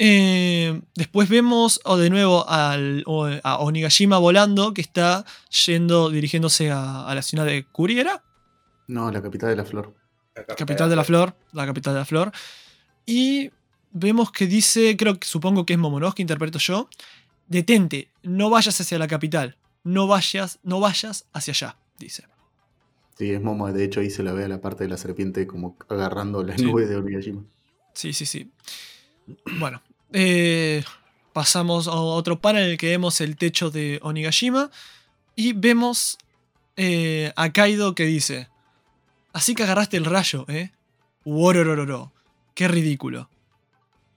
[0.00, 3.04] Eh, después vemos o de nuevo al,
[3.44, 5.24] a Onigashima volando que está
[5.64, 8.24] yendo, dirigiéndose a, la ciudad de Kuriera.
[8.88, 9.94] No, la capital de la flor.
[10.34, 12.32] La capital de la flor, la capital de la flor.
[13.06, 13.52] Y
[13.92, 16.88] vemos que dice, creo que supongo que es Momonosuke, interpreto yo,
[17.48, 22.24] detente, no vayas hacia la capital, no vayas, no vayas hacia allá, dice.
[23.18, 25.46] Sí, es Momo, de hecho ahí se la ve a la parte de la serpiente
[25.46, 27.44] como agarrando la nube de Onigashima.
[27.92, 28.50] Sí, sí, sí.
[29.58, 30.82] Bueno, eh,
[31.32, 34.70] pasamos a otro panel en el que vemos el techo de Onigashima
[35.36, 36.18] y vemos
[36.76, 38.48] eh, a Kaido que dice,
[39.32, 40.72] así que agarraste el rayo, ¿eh?
[41.24, 42.12] Wororororo,
[42.54, 43.30] qué ridículo.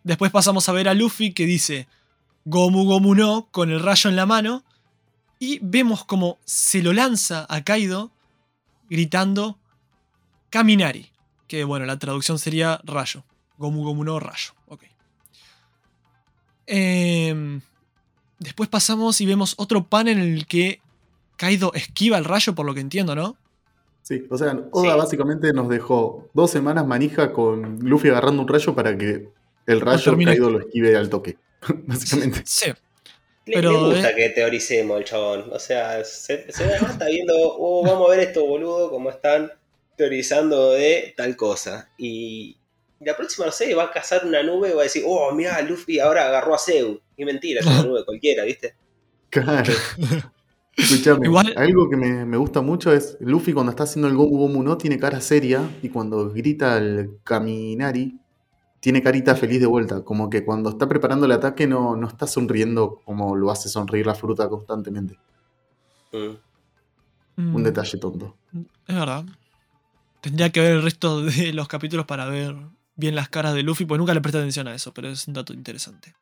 [0.04, 1.88] Después pasamos a ver a Luffy que dice,
[2.50, 4.64] Gomu Gomu no, con el rayo en la mano.
[5.38, 8.10] Y vemos como se lo lanza a Kaido
[8.90, 9.58] gritando
[10.50, 11.12] Kaminari.
[11.48, 13.26] Que bueno, la traducción sería rayo.
[13.58, 14.54] Gomu Gomu no rayo.
[14.70, 14.84] Ok.
[16.68, 17.60] Em,
[18.40, 20.80] después pasamos y vemos otro pan en el que
[21.36, 23.36] Kaido esquiva el rayo, por lo que entiendo, ¿no?
[24.04, 28.74] Sí, o sea, Oda básicamente nos dejó dos semanas manija con Luffy agarrando un rayo
[28.74, 29.28] para que
[29.66, 31.38] el rayo Kaido lo esquive al toque.
[31.86, 32.42] básicamente.
[32.46, 32.72] Sí.
[33.46, 35.46] Pero, le, gusta que teoricemos el chabón.
[35.52, 39.52] O sea, se, se está viendo, oh, vamos a ver esto, boludo, como están
[39.96, 41.90] teorizando de tal cosa.
[41.98, 42.58] Y
[43.00, 45.62] la próxima, no sé, va a cazar una nube y va a decir, oh, mira,
[45.62, 47.00] Luffy ahora agarró a Zeus.
[47.16, 48.76] Y mentira, es una nube cualquiera, ¿viste?
[49.30, 49.74] Claro.
[50.78, 54.62] Escuchame, algo que me, me, gusta mucho es Luffy cuando está haciendo el Gomu Gomu
[54.62, 58.20] no tiene cara seria y cuando grita al Kaminari
[58.80, 62.28] tiene carita feliz de vuelta, como que cuando está preparando el ataque no, no está
[62.28, 65.18] sonriendo como lo hace sonreír la fruta constantemente.
[66.12, 67.56] Mm.
[67.56, 68.36] Un detalle tonto.
[68.88, 69.26] Es verdad.
[70.22, 72.56] Tendría que ver el resto de los capítulos para ver
[72.96, 75.34] bien las caras de Luffy, pues nunca le presté atención a eso, pero es un
[75.34, 76.16] dato interesante.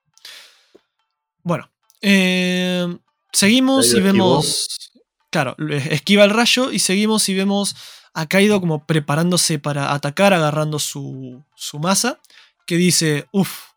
[1.43, 1.69] Bueno,
[2.01, 2.97] eh,
[3.31, 4.91] seguimos y vemos...
[5.29, 5.55] Claro,
[5.89, 7.75] esquiva el rayo y seguimos y vemos
[8.13, 12.19] a Kaido como preparándose para atacar, agarrando su, su masa
[12.65, 13.71] que dice, uff,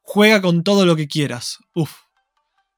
[0.00, 1.92] juega con todo lo que quieras, uff.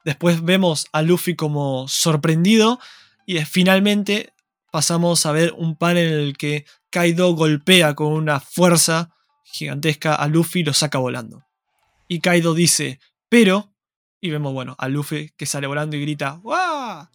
[0.05, 2.79] Después vemos a Luffy como sorprendido
[3.27, 4.35] y finalmente
[4.71, 10.29] pasamos a ver un panel en el que Kaido golpea con una fuerza gigantesca a
[10.29, 11.43] Luffy y lo saca volando.
[12.07, 13.73] Y Kaido dice, pero...
[14.21, 17.11] Y vemos, bueno, a Luffy que sale volando y grita, ¡Wah!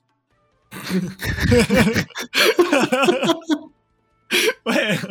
[4.63, 5.01] bueno,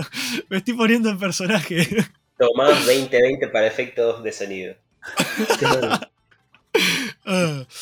[0.49, 1.87] me estoy poniendo en personaje.
[2.39, 4.75] Tomás 2020 para efectos de sonido.
[7.27, 7.67] Ah.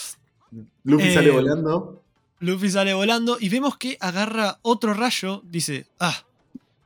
[0.85, 2.03] Luffy sale eh, volando.
[2.40, 6.25] Luffy sale volando y vemos que agarra otro rayo, dice, ah,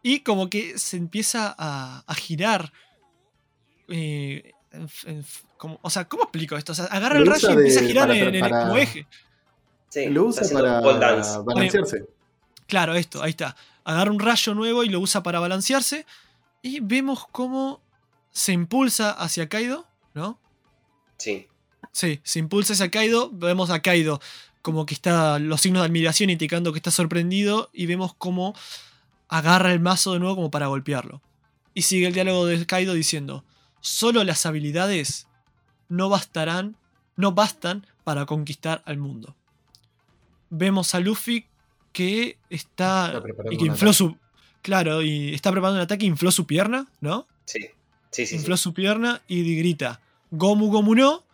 [0.02, 2.72] y como que se empieza a, girar.
[3.88, 4.52] Eh,
[5.82, 6.72] o sea, ¿cómo explico esto?
[6.72, 9.06] O sea, agarra el rayo y empieza a girar en, el como eje.
[9.90, 12.06] Sí, lo usa para balancearse.
[12.66, 13.56] Claro, esto, ahí está.
[13.84, 16.06] Agarra un rayo nuevo y lo usa para balancearse.
[16.62, 17.80] Y vemos cómo
[18.30, 20.38] se impulsa hacia Kaido, ¿no?
[21.18, 21.48] Sí.
[21.92, 23.30] Sí, se impulsa hacia Kaido.
[23.32, 24.20] Vemos a Kaido
[24.62, 27.70] como que está los signos de admiración indicando que está sorprendido.
[27.72, 28.54] Y vemos cómo
[29.28, 31.22] agarra el mazo de nuevo como para golpearlo.
[31.74, 33.44] Y sigue el diálogo de Kaido diciendo:
[33.80, 35.26] Solo las habilidades
[35.88, 36.76] no bastarán,
[37.16, 39.36] no bastan para conquistar al mundo.
[40.50, 41.46] Vemos a Luffy
[41.92, 44.16] que está, y que infló su,
[44.62, 47.26] Claro, y está preparando un ataque, infló su pierna, ¿no?
[47.44, 47.70] Sí,
[48.10, 48.36] sí, sí.
[48.36, 51.24] Infló su pierna y grita, Gomu Gomu no,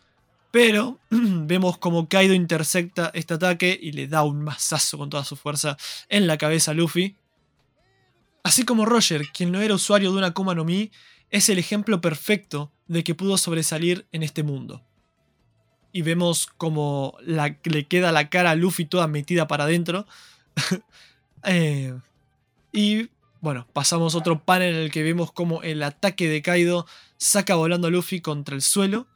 [0.50, 5.36] Pero vemos como Kaido intersecta este ataque y le da un mazazo con toda su
[5.36, 5.76] fuerza
[6.08, 7.16] en la cabeza a Luffy.
[8.42, 10.92] Así como Roger, quien no era usuario de una Kuma no Mi,
[11.30, 14.82] es el ejemplo perfecto de que pudo sobresalir en este mundo.
[15.92, 20.06] Y vemos como la, le queda la cara a Luffy toda metida para adentro.
[21.48, 21.94] Eh,
[22.72, 23.08] y
[23.46, 26.84] bueno, pasamos otro panel en el que vemos como el ataque de Kaido
[27.16, 29.06] saca volando a Luffy contra el suelo.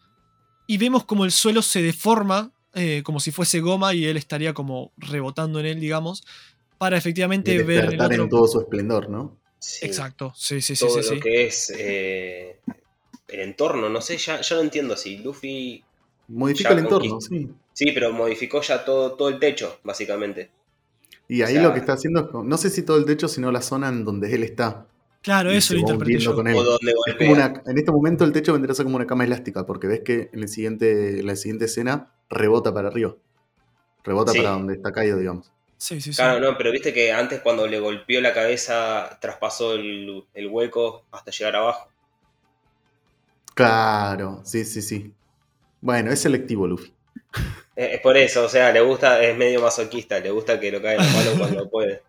[0.69, 4.55] Y vemos como el suelo se deforma eh, como si fuese goma y él estaría
[4.55, 6.23] como rebotando en él, digamos.
[6.79, 9.37] Para efectivamente ver el en todo su esplendor, ¿no?
[9.83, 10.87] Exacto, sí, sí, sí.
[10.87, 12.61] Todo sí, lo que es eh,
[13.27, 15.83] el entorno, no sé, ya, ya no entiendo si Luffy.
[16.29, 17.49] Modifica el entorno, sí.
[17.73, 20.53] Sí, pero modificó ya todo, todo el techo, básicamente.
[21.31, 23.63] Y ahí lo que está haciendo es, no sé si todo el techo, sino la
[23.63, 24.89] zona en donde él está.
[25.23, 26.35] Claro, eso lo interpreté yo.
[26.35, 26.57] Con él.
[27.21, 30.29] en este momento el techo vendría a ser como una cama elástica, porque ves que
[30.33, 33.15] en, el siguiente, la siguiente escena rebota para arriba.
[34.03, 35.53] Rebota para donde está caído, digamos.
[35.77, 36.17] Sí, sí, sí.
[36.17, 41.05] Claro, no, pero viste que antes cuando le golpeó la cabeza, traspasó el, el hueco
[41.13, 41.89] hasta llegar abajo.
[43.55, 45.15] Claro, sí, sí, sí.
[45.81, 46.93] Bueno, es selectivo, Luffy.
[47.77, 50.83] Eh, es por eso, o sea, le gusta, es medio masoquista, le gusta que lo
[50.83, 52.03] caiga la mano cuando puede.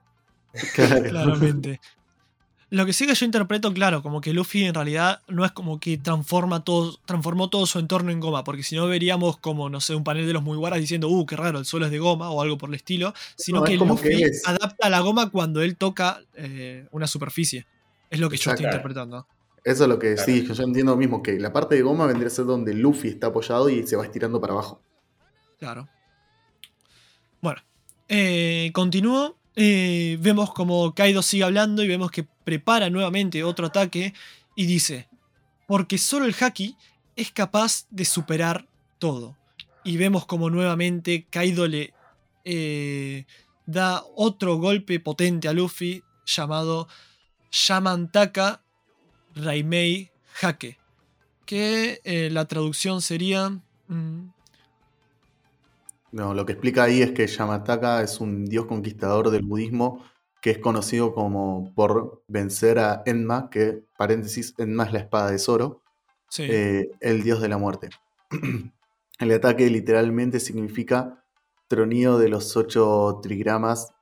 [0.76, 1.80] Claramente.
[2.72, 5.78] Lo que sí que yo interpreto, claro, como que Luffy en realidad no es como
[5.82, 9.82] que transforma todo, transformó todo su entorno en goma, porque si no veríamos como, no
[9.82, 12.00] sé, un panel de los muy guaras diciendo, uh, qué raro, el suelo es de
[12.00, 16.22] goma o algo por el estilo, sino que Luffy adapta la goma cuando él toca
[16.36, 17.68] eh, una superficie.
[18.10, 19.28] Es lo que yo estoy interpretando.
[19.66, 22.32] Eso es lo que sí, yo entiendo mismo, que la parte de goma vendría a
[22.32, 24.82] ser donde Luffy está apoyado y se va estirando para abajo.
[25.62, 25.88] Claro.
[27.40, 27.62] Bueno,
[28.08, 29.38] eh, continúo.
[29.56, 34.16] Eh, vemos como Kaido sigue hablando y vemos que prepara nuevamente otro ataque
[34.56, 35.08] y dice,
[35.68, 36.76] porque solo el Haki
[37.16, 39.38] es capaz de superar todo.
[39.84, 41.94] Y vemos como nuevamente Kaido le
[42.44, 43.28] eh,
[43.68, 46.88] da otro golpe potente a Luffy llamado
[47.52, 48.64] Yamantaka
[49.36, 50.10] Raimei
[50.42, 50.80] Hake.
[51.46, 53.62] Que la traducción sería...
[53.88, 54.41] Mm,
[56.12, 60.04] no, lo que explica ahí es que Yamataka es un dios conquistador del budismo
[60.42, 65.38] que es conocido como por vencer a Enma, que, paréntesis, Enma es la espada de
[65.38, 65.82] Zoro,
[66.40, 67.90] eh, el dios de la muerte.
[69.20, 71.24] el ataque literalmente significa
[71.68, 73.94] tronido de los ocho trigramas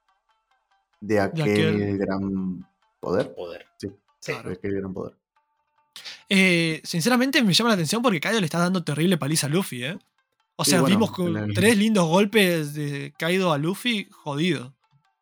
[1.02, 2.66] de aquel, gran
[3.02, 3.36] poder.
[3.36, 3.66] Poder.
[3.78, 3.92] Sí,
[4.22, 5.16] de aquel gran poder.
[6.30, 9.84] Eh, sinceramente me llama la atención porque Kaido le está dando terrible paliza a Luffy,
[9.84, 9.98] ¿eh?
[10.60, 14.74] O sea, vimos con tres lindos golpes de caído a Luffy jodido.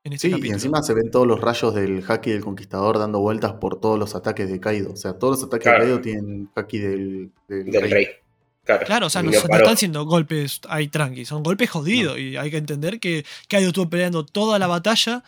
[0.03, 3.19] En este sí, y encima se ven todos los rayos del haki del conquistador dando
[3.19, 4.93] vueltas por todos los ataques de Kaido.
[4.93, 8.07] O sea, todos los ataques de Kaido tienen haki del, del, rey.
[8.63, 9.05] Claro.
[9.05, 12.17] o sea, no, están siendo golpes ahí tranqui, son golpes jodidos.
[12.17, 15.23] Y hay que entender que Kaido estuvo peleando toda la batalla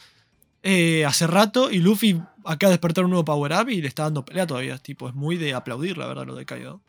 [0.64, 4.04] eh, hace rato y Luffy acaba de despertar un nuevo power up y le está
[4.04, 4.80] dando pelea todavía.
[4.80, 6.82] Tipo, es muy de aplaudir, la verdad, lo de Kaido.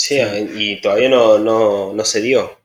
[0.00, 0.18] Sí,
[0.56, 2.58] y todavía no, se dio.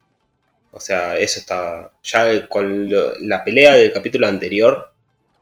[0.72, 1.92] O sea, eso está.
[2.02, 2.90] Ya con
[3.28, 4.94] la pelea del capítulo anterior,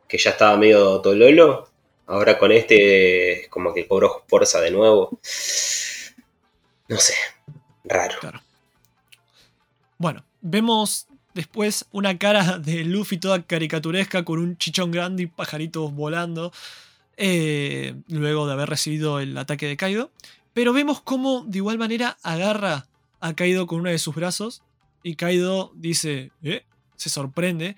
[0.08, 1.70] que ya estaba medio tololo,
[2.08, 5.20] ahora con este, como que cobró fuerza de nuevo.
[6.88, 7.14] No sé,
[7.84, 8.42] raro.
[10.00, 15.94] Bueno, vemos después una cara de Luffy toda caricaturesca con un chichón grande y pajaritos
[15.94, 16.52] volando.
[17.18, 20.10] Eh, luego de haber recibido el ataque de Kaido.
[20.54, 22.88] Pero vemos cómo de igual manera agarra
[23.20, 24.64] a Kaido con uno de sus brazos.
[25.02, 26.66] Y Kaido dice, ¿eh?
[26.96, 27.76] Se sorprende.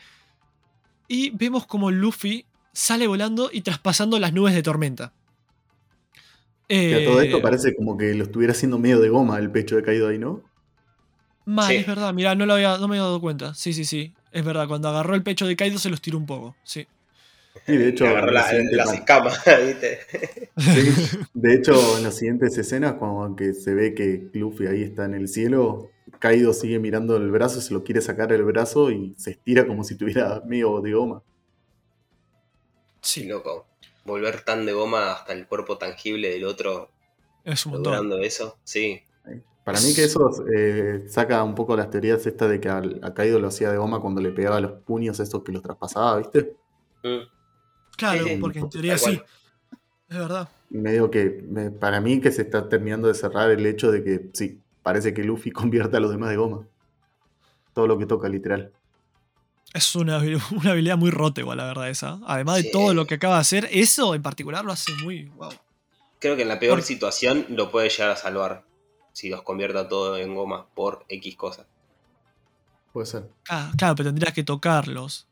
[1.08, 5.14] Y vemos como Luffy sale volando y traspasando las nubes de tormenta.
[6.68, 9.84] todo esto eh, parece como que lo estuviera haciendo medio de goma el pecho de
[9.84, 10.44] Kaido ahí, ¿no?
[11.46, 13.54] Mal, es verdad, mira, no, lo había, no me había dado cuenta.
[13.54, 14.14] Sí, sí, sí.
[14.32, 16.88] Es verdad, cuando agarró el pecho de Kaido se lo estiró un poco, sí.
[17.66, 20.00] Sí, de hecho, las escamas, ¿viste?
[21.34, 25.16] de hecho, en las siguientes escenas, cuando que se ve que Luffy ahí está en
[25.16, 29.32] el cielo, Kaido sigue mirando el brazo, se lo quiere sacar el brazo y se
[29.32, 31.24] estira como si tuviera medio de goma.
[33.02, 33.68] Sí, loco.
[34.04, 36.92] Volver tan de goma hasta el cuerpo tangible del otro.
[37.44, 38.24] Es un montón.
[38.24, 39.02] eso, sí.
[39.64, 42.82] Para mí que eso eh, saca un poco las teorías esta de que a,
[43.16, 46.56] Kaido lo hacía de goma cuando le pegaba los puños esos que los traspasaba, ¿viste?
[47.04, 47.35] Mm.
[47.98, 49.22] Claro, porque en teoría sí.
[50.10, 50.50] Es verdad.
[50.70, 51.44] Medio que
[51.80, 55.24] para mí que se está terminando de cerrar el hecho de que sí, parece que
[55.24, 56.68] Luffy convierte a los demás de goma.
[57.74, 58.72] Todo lo que toca, literal.
[59.74, 60.18] Es una,
[60.52, 62.20] una habilidad muy rota igual, la verdad, esa.
[62.26, 65.26] Además de todo lo que acaba de hacer, eso en particular lo hace muy...
[65.30, 65.52] Wow.
[66.20, 68.64] Creo que en la peor situación lo puede llegar a salvar.
[69.12, 71.66] si los convierta todo en goma por X cosas.
[72.94, 73.30] Puede ser.
[73.50, 75.28] Ah, claro, pero tendrías que tocarlos.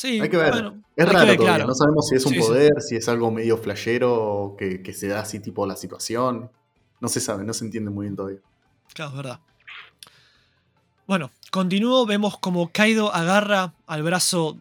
[0.00, 0.52] Sí, Hay que ver.
[0.52, 1.66] bueno, Es raro ver, todavía, claro.
[1.66, 2.46] no sabemos si es un Sí, sí.
[2.46, 6.52] poder, si es algo medio flashero que, que se da así tipo la situación.
[7.00, 8.38] No se sabe, no se entiende muy bien todavía.
[8.94, 9.40] Claro, es verdad.
[11.08, 14.58] Bueno, continúo, vemos como Kaido agarra al brazo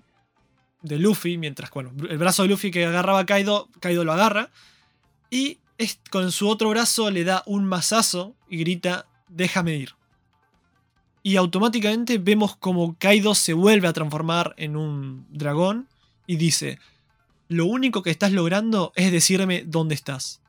[0.82, 4.50] de Luffy, mientras, bueno, el brazo de Luffy que agarraba a Kaido, Kaido lo agarra,
[5.30, 9.94] y es- con su otro brazo le da un mazazo y grita, déjame ir.
[11.28, 15.90] Y automáticamente vemos como Kaido se vuelve a transformar en un dragón
[16.26, 16.80] y dice,
[17.50, 20.40] lo único que estás logrando es decirme dónde estás.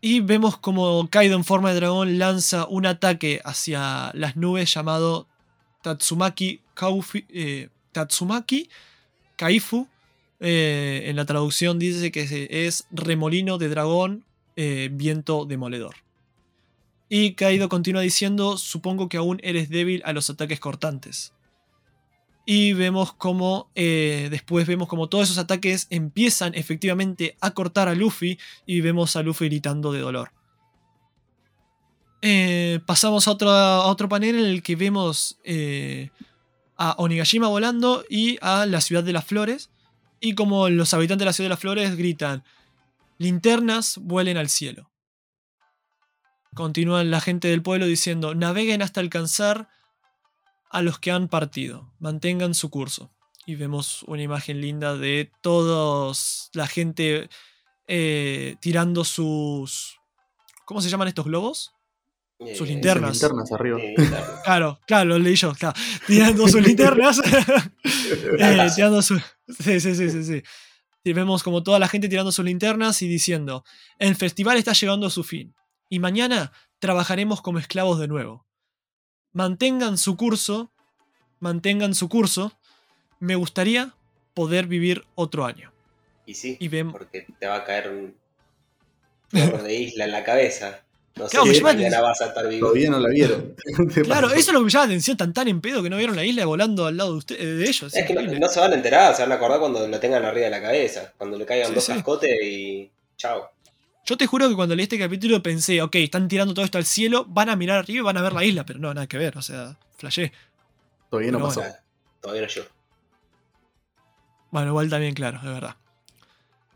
[0.00, 5.28] Y vemos como Kaido en forma de dragón lanza un ataque hacia las nubes llamado
[5.82, 6.60] Tatsumaki
[7.28, 8.70] eh, Tatsumaki
[9.36, 9.86] Kaifu.
[10.40, 14.24] Eh, en la traducción dice que es remolino de dragón,
[14.56, 15.94] eh, viento demoledor.
[17.14, 21.34] Y Kaido continúa diciendo, supongo que aún eres débil a los ataques cortantes.
[22.46, 27.94] Y vemos como eh, después vemos como todos esos ataques empiezan efectivamente a cortar a
[27.94, 30.32] Luffy y vemos a Luffy gritando de dolor.
[32.22, 36.08] Eh, pasamos a otro, a otro panel en el que vemos eh,
[36.78, 39.68] a Onigashima volando y a la ciudad de las flores.
[40.18, 42.42] Y como los habitantes de la ciudad de las flores gritan,
[43.18, 44.91] linternas vuelen al cielo.
[46.54, 49.68] Continúan la gente del pueblo diciendo, naveguen hasta alcanzar
[50.70, 53.10] a los que han partido, mantengan su curso.
[53.46, 57.28] Y vemos una imagen linda de todos la gente
[57.88, 59.98] eh, tirando sus...
[60.64, 61.72] ¿Cómo se llaman estos globos?
[62.38, 63.12] Eh, Sus linternas.
[63.20, 63.78] linternas arriba.
[63.96, 64.26] claro.
[64.44, 65.74] Claro, claro, lo leí yo, claro.
[66.06, 67.20] Tirando sus linternas.
[68.38, 70.42] Eh, tirando su- Sí, sí, sí, sí, sí.
[71.04, 73.64] Y vemos como toda la gente tirando sus linternas y diciendo,
[73.98, 75.54] el festival está llegando a su fin.
[75.92, 78.46] Y mañana trabajaremos como esclavos de nuevo.
[79.32, 80.72] Mantengan su curso,
[81.38, 82.58] mantengan su curso.
[83.20, 83.94] Me gustaría
[84.32, 85.70] poder vivir otro año.
[86.24, 88.14] Y sí, Y porque te va a caer un
[89.28, 90.80] flor de isla en la cabeza.
[91.16, 92.68] No sé Claro, si me llama mañana vas a estar vivo.
[92.68, 93.54] Todavía no la vieron.
[93.94, 95.90] ¿Qué Claro, eso es lo que me llama la atención, tan tan en pedo que
[95.90, 97.94] no vieron la isla volando al lado de, usted, de ellos.
[97.94, 100.46] Es que no, se van a enterar, se van a acordar cuando lo tengan arriba
[100.46, 101.12] de la cabeza.
[101.18, 101.92] Cuando le caigan Sí, dos sí.
[101.92, 102.90] cascotes y.
[103.18, 103.50] Chao.
[104.04, 106.84] Yo te juro que cuando leí este capítulo pensé, ok, están tirando todo esto al
[106.84, 109.16] cielo, van a mirar arriba y van a ver la isla, pero no, nada que
[109.18, 110.32] ver, o sea, flashé.
[111.08, 111.60] Todavía no Pero pasó.
[111.60, 111.74] bueno.
[112.20, 112.62] Todavía no yo.
[114.50, 115.76] Bueno, igual también, claro, es verdad.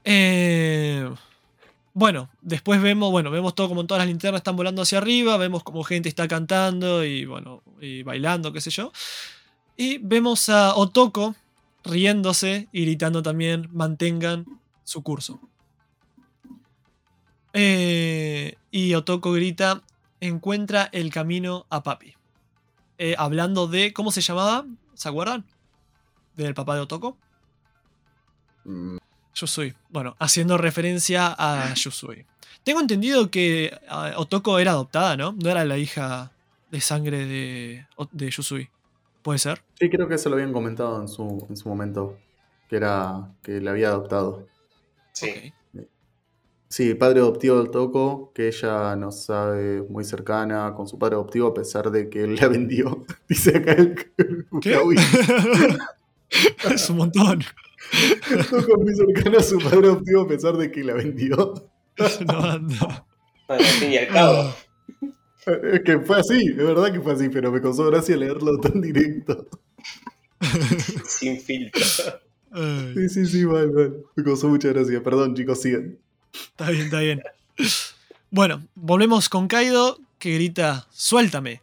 [0.05, 1.11] Eh,
[1.93, 5.65] bueno, después vemos, bueno, vemos todo como todas las linternas están volando hacia arriba, vemos
[5.65, 8.93] como gente está cantando y bueno, y bailando, qué sé yo.
[9.77, 11.35] Y vemos a Otoko
[11.85, 14.47] riéndose y gritando también, mantengan
[14.85, 15.41] su curso.
[17.59, 19.83] Eh, y Otoko grita,
[20.21, 22.13] encuentra el camino a papi.
[22.99, 24.67] Eh, hablando de, ¿cómo se llamaba?
[24.93, 25.47] ¿Se acuerdan?
[26.37, 27.17] Del papá de Otoko.
[28.65, 28.99] Mm,
[29.35, 29.75] Yusui.
[29.89, 32.27] Bueno, haciendo referencia a Yusui.
[32.63, 35.33] Tengo entendido que ah, Otoko era adoptada, ¿no?
[35.33, 36.33] No era la hija
[36.71, 38.69] de sangre de, de Yusui.
[39.23, 39.63] ¿Puede ser?
[39.81, 42.19] Sí, creo que eso lo habían comentado en su, en su momento.
[42.69, 44.47] Que era que la había adoptado.
[45.13, 45.55] Sí.
[46.69, 51.49] Sí, padre adoptivo del Toco, que ella no sabe muy cercana con su padre adoptivo
[51.49, 53.05] a pesar de que él la vendió.
[53.29, 53.95] Dice acá el,
[54.61, 54.77] ¿Qué?
[56.73, 57.41] Es un montón.
[58.31, 61.71] El Toco es muy cercano a su padre adoptivo a pesar de que la vendió.
[61.97, 63.07] Es una banda.
[63.47, 64.55] Bueno, al fin y al cabo.
[65.47, 68.81] Es que fue así, es verdad que fue así, pero me causó gracia leerlo tan
[68.81, 69.47] directo.
[71.07, 71.83] sin filtro.
[72.95, 73.97] Sí, sí, sí, mal, mal.
[74.17, 75.01] Me causó mucha gracia.
[75.03, 75.99] Perdón, chicos, sigan.
[76.51, 77.23] Está bien, está bien.
[78.31, 81.63] Bueno, volvemos con Kaido, que grita, suéltame.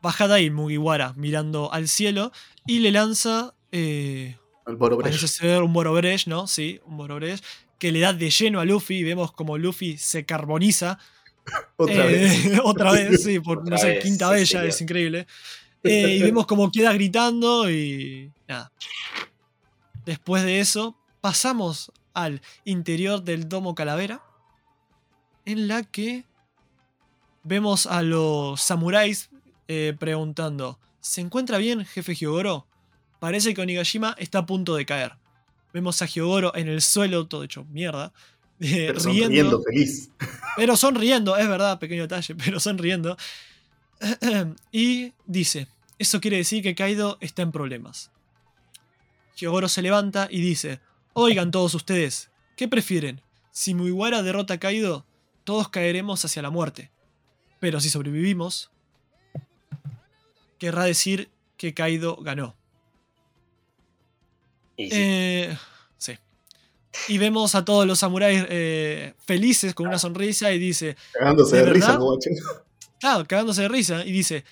[0.00, 2.32] Baja de ahí Mugiwara, mirando al cielo,
[2.66, 6.46] y le lanza eh, El Parece ser un Borobresh, ¿no?
[6.46, 7.40] Sí, un Borobresh.
[7.78, 8.96] Que le da de lleno a Luffy.
[8.98, 10.98] Y vemos como Luffy se carboniza.
[11.76, 12.60] Otra Eh, vez.
[12.64, 15.26] otra vez, sí, por Otra no sé, vez, quinta vez ya, es increíble.
[15.82, 18.30] Eh, y vemos como queda gritando y.
[18.46, 18.70] Nada.
[20.04, 21.92] Después de eso, pasamos
[22.24, 24.22] al interior del domo calavera.
[25.44, 26.24] En la que
[27.42, 29.30] vemos a los samuráis
[29.68, 32.66] eh, preguntando: ¿Se encuentra bien, jefe Hyogoro?
[33.18, 35.14] Parece que Onigashima está a punto de caer.
[35.72, 38.12] Vemos a Hyogoro en el suelo, todo hecho mierda.
[38.60, 40.10] eh, Pero riendo, sonriendo, feliz.
[40.56, 43.16] pero sonriendo, es verdad, pequeño detalle, pero sonriendo.
[44.72, 45.66] Y dice,
[45.98, 48.10] eso quiere decir que Kaido está en problemas.
[49.36, 50.80] Hyogoro se levanta y dice,
[51.18, 53.20] oigan todos ustedes, ¿qué prefieren?
[53.50, 55.04] Si Mugiwara derrota a Kaido,
[55.44, 56.90] todos caeremos hacia la muerte.
[57.60, 58.70] Pero si sobrevivimos,
[60.58, 62.54] querrá decir que Kaido ganó.
[64.76, 64.96] Y sí.
[64.96, 65.58] Eh,
[65.96, 66.18] sí.
[67.08, 71.64] Y vemos a todos los samuráis eh, felices con una sonrisa y dice, Cagándose ¿De
[71.64, 72.00] de, risa, verdad?
[72.00, 72.30] guacho.
[73.00, 74.44] claro, cagándose de risa, y dice,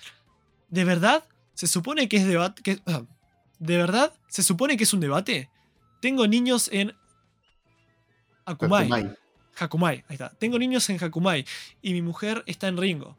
[0.69, 1.23] ¿de verdad?
[1.53, 2.61] ¿Se supone que es debate?
[2.61, 3.03] Que, ah,
[3.59, 4.13] ¿De verdad?
[4.27, 5.49] ¿Se supone que es un debate?
[5.99, 6.93] Tengo niños en
[8.45, 8.83] Akumai.
[8.83, 9.15] Hakumai.
[9.59, 10.29] Hakumai, ahí está.
[10.37, 11.45] Tengo niños en Hakumai
[11.81, 13.17] y mi mujer está en Ringo.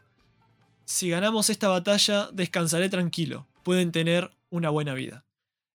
[0.85, 3.47] Si ganamos esta batalla, descansaré tranquilo.
[3.63, 5.25] Pueden tener una buena vida.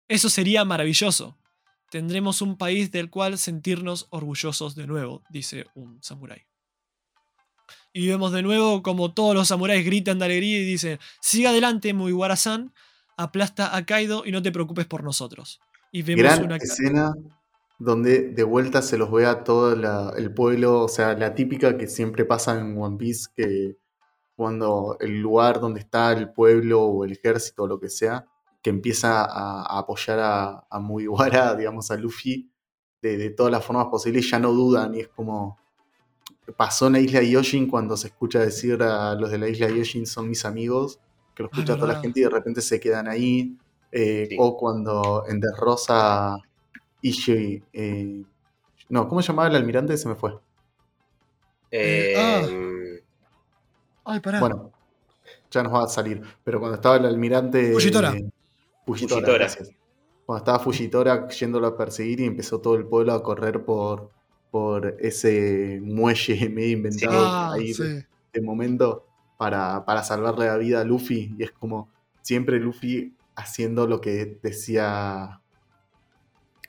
[0.07, 1.37] Eso sería maravilloso.
[1.89, 6.43] Tendremos un país del cual sentirnos orgullosos de nuevo, dice un samurái.
[7.91, 11.93] Y vemos de nuevo como todos los samuráis gritan de alegría y dicen, siga adelante,
[11.93, 12.73] Mugiwara-san,
[13.17, 15.59] aplasta a Kaido y no te preocupes por nosotros.
[15.91, 16.57] Y vemos Gran una...
[16.57, 17.13] escena
[17.79, 21.77] donde de vuelta se los ve a todo la- el pueblo, o sea, la típica
[21.77, 23.77] que siempre pasa en One Piece, que
[24.35, 28.25] cuando el lugar donde está el pueblo o el ejército o lo que sea,
[28.61, 32.51] que empieza a, a apoyar a, a Mugiwara, digamos, a Luffy,
[33.01, 35.59] de, de todas las formas posibles, ya no dudan, y es como
[36.57, 39.67] pasó en la isla de Yoshin cuando se escucha decir a los de la isla
[39.67, 40.99] de Yoshin son mis amigos,
[41.35, 43.57] que lo Ah, escucha toda la gente y de repente se quedan ahí,
[43.91, 44.37] eh, Sí.
[44.39, 46.37] o cuando en Rosa
[47.01, 48.23] Ishii, eh,
[48.89, 49.97] no, ¿cómo se llamaba el almirante?
[49.97, 50.37] Se me fue.
[51.71, 52.41] Eh, ah.
[52.49, 52.99] mm,
[54.05, 54.39] Ay, pará.
[54.39, 54.71] Bueno,
[55.49, 56.21] ya nos va a salir.
[56.43, 57.71] Pero cuando estaba el almirante.
[57.73, 58.09] Fujitora.
[58.13, 58.29] eh,
[58.85, 59.33] Fujitora, Fujitora.
[59.37, 59.69] gracias.
[60.25, 64.09] Cuando estaba Fujitora yéndolo a perseguir y empezó todo el pueblo a correr por,
[64.49, 67.83] por ese muelle medio inventado Ah, ahí sí.
[67.83, 69.05] de, de momento
[69.37, 71.35] para, para salvarle la vida a Luffy.
[71.37, 71.89] Y es como
[72.21, 75.41] siempre Luffy haciendo lo que decía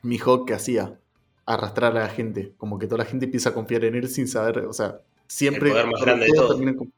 [0.03, 0.99] Mihawk que hacía.
[1.45, 2.53] Arrastrar a la gente.
[2.57, 4.59] Como que toda la gente empieza a confiar en él sin saber.
[4.67, 5.71] O sea, siempre.
[5.71, 6.59] poder más grande de todo.
[6.77, 6.93] con-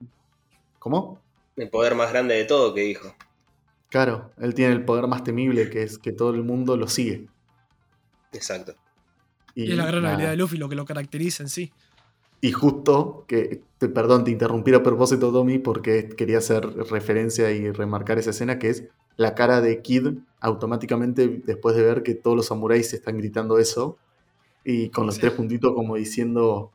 [0.79, 1.21] ¿Cómo?
[1.57, 3.15] el poder más grande de todo que dijo.
[3.89, 7.29] Claro, él tiene el poder más temible, que es que todo el mundo lo sigue.
[8.33, 8.75] Exacto.
[9.55, 10.15] Y es la gran nada.
[10.15, 11.73] habilidad de Luffy lo que lo caracteriza en sí.
[12.41, 17.71] Y justo, que te, perdón, te interrumpí a propósito, Tommy, porque quería hacer referencia y
[17.71, 18.85] remarcar esa escena, que es
[19.17, 20.09] la cara de Kid
[20.41, 23.97] automáticamente después de ver que todos los samuráis están gritando eso,
[24.65, 25.21] y con los Sí.
[25.23, 26.71] tres puntitos como diciendo,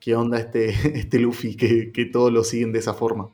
[0.00, 0.68] ¿qué onda este,
[0.98, 1.56] este Luffy?
[1.56, 3.30] Que, que todos lo siguen de esa forma.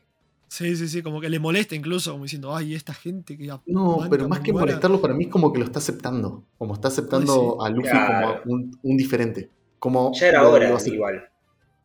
[0.49, 4.07] Sí, sí, sí, como que le molesta incluso, como diciendo, ay, esta gente que No,
[4.11, 4.67] pero más que Mugiwara".
[4.67, 6.43] molestarlo, para mí es como que lo está aceptando.
[6.59, 8.43] Como está aceptando a Luffy Claro.
[8.43, 9.49] como un, un diferente.
[9.79, 11.29] Como Ya era hora, igual.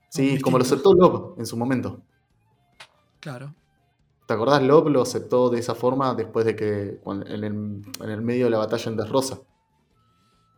[0.10, 2.02] Sí, como lo aceptó Love en su momento.
[3.20, 3.54] Claro.
[4.26, 4.64] ¿Te acordás?
[4.64, 8.52] Love lo aceptó de esa forma después de que en el, en el medio de
[8.52, 9.40] la batalla en Desrosa.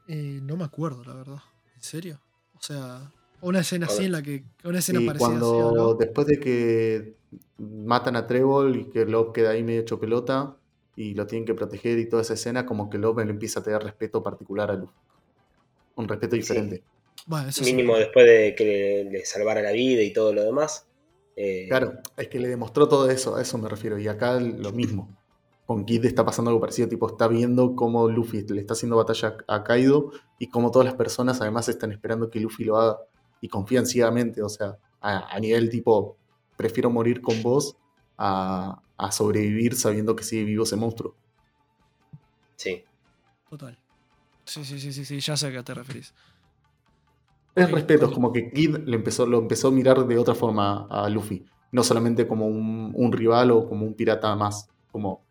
[0.08, 1.40] Eh, no me acuerdo, la verdad.
[1.76, 2.22] ¿En serio?
[2.58, 3.12] O sea,
[3.42, 4.46] una escena así en la que.
[4.64, 5.94] Una escena Y parecida así, ¿o cuando no?
[5.96, 7.16] después de que
[7.58, 10.56] matan a Trevor y que Love queda ahí medio hecho pelota
[10.96, 13.64] y lo tienen que proteger y toda esa escena, como que Love le empieza a
[13.64, 14.94] tener respeto particular a Luffy.
[15.96, 16.84] Un respeto diferente.
[17.26, 17.74] Bueno, eso sí.
[17.74, 20.86] Mínimo después de que le, le salvara la vida y todo lo demás.
[21.38, 23.98] Eh, Claro, es que le demostró todo eso, a eso me refiero.
[24.00, 25.16] Y acá lo mismo.
[25.66, 29.38] Con Kid está pasando algo parecido, tipo, está viendo cómo Luffy le está haciendo batalla
[29.48, 32.98] a Kaido y cómo todas las personas además están esperando que Luffy lo haga
[33.42, 36.18] y confían ciegamente, o sea, a, a nivel tipo,
[36.56, 37.76] prefiero morir con vos
[38.18, 41.16] a, a sobrevivir sabiendo que sigue vivo ese monstruo.
[42.56, 42.84] Sí.
[43.50, 43.78] Total.
[44.46, 46.14] Sí, sí, sí, sí, sí, ya sé a qué te referís.
[47.58, 50.88] Es respeto, es como que Kid le empezó, lo empezó a mirar de otra forma
[50.90, 55.26] a Luffy, no solamente como un, un rival o como un pirata más, como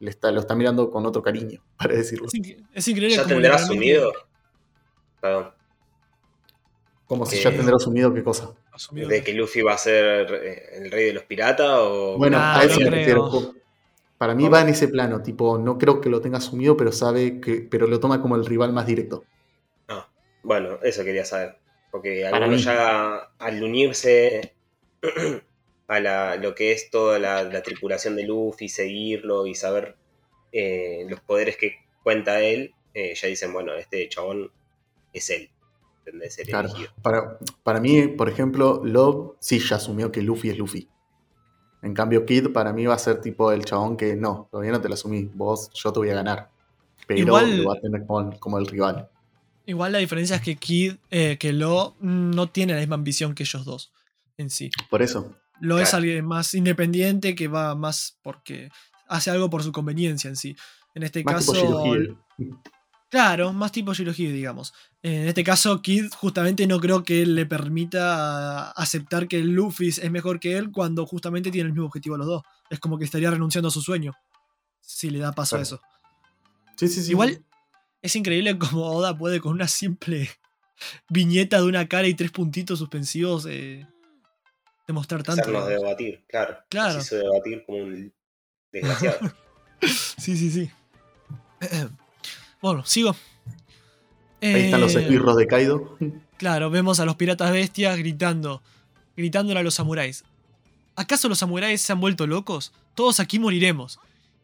[0.00, 2.28] le está, lo está mirando con otro cariño, para decirlo.
[2.28, 4.12] Es, inc- es increíble ¿Ya cómo tendrá asumido?
[5.20, 5.54] Perdón.
[7.06, 8.56] Como si Eh, ya tendrá asumido qué cosa.
[8.90, 12.20] ¿De que Luffy va a ser eh, el rey de los piratas o.?
[12.20, 12.90] Bueno, Ah, a eso no me creo.
[12.90, 13.54] refiero.
[14.18, 14.50] Para mí ¿Cómo?
[14.50, 17.86] va en ese plano, tipo, no creo que lo tenga asumido, pero sabe que, pero
[17.88, 19.24] lo toma como el rival más directo.
[19.88, 20.10] Ah,
[20.42, 21.61] bueno, eso quería saber.
[21.92, 22.64] Porque algunos mí.
[22.64, 24.54] ya al unirse
[25.88, 29.96] a la- lo que es toda la, la tripulación de Luffy, seguirlo y saber
[30.52, 34.50] eh, los poderes que cuenta él, eh, ya dicen, bueno, este chabón
[35.12, 35.50] es él.
[35.98, 36.38] ¿Entendés?
[36.40, 36.68] El Claro.
[36.70, 36.90] elegido.
[37.02, 40.88] Para, para mí, por ejemplo, Love sí ya asumió que Luffy es Luffy.
[41.82, 44.80] En cambio, Kid para mí va a ser tipo el chabón que no, todavía no
[44.80, 46.48] te lo asumí, vos, yo te voy a ganar.
[47.06, 49.08] Pero Igual- lo va a tener como, como el rival.
[49.66, 53.44] Igual la diferencia es que Kid, eh, que Lo no tiene la misma ambición que
[53.44, 53.92] ellos dos
[54.36, 54.70] en sí.
[54.90, 55.36] Por eso.
[55.60, 58.68] Lo es alguien más independiente que va más porque
[59.08, 60.56] hace algo por su conveniencia en sí.
[60.94, 61.94] En este Más caso, tipo.
[63.08, 64.72] Claro, más tipo Shirohige, digamos.
[65.02, 70.40] En este caso, Kid justamente no creo que le permita aceptar que Luffy es mejor
[70.40, 72.42] que él cuando justamente tiene el mismo objetivo los dos.
[72.70, 74.14] Es como que estaría renunciando a su sueño.
[74.80, 75.80] Si le da paso a eso.
[76.76, 77.10] Sí, sí, sí.
[77.10, 77.44] Igual
[78.02, 80.28] es increíble como Oda puede con una simple
[81.08, 83.86] viñeta de una cara y tres puntitos suspensivos eh,
[84.86, 85.42] demostrar tanto.
[85.42, 86.58] Hacernos debatir, claro.
[86.68, 86.94] Claro.
[86.94, 88.12] Nos hizo debatir como un
[88.72, 89.18] desgraciado.
[90.18, 90.70] sí, sí, sí.
[92.60, 93.16] Bueno, sigo.
[94.40, 95.98] Ahí están los Eh, esbirros de Kaido.
[96.36, 98.62] Claro, vemos a los piratas bestias gritando,
[99.16, 100.24] gritándole a los samuráis.
[100.94, 102.72] ¿Acaso los samuráis se han vuelto locos?
[102.94, 103.98] Todos aquí moriremos.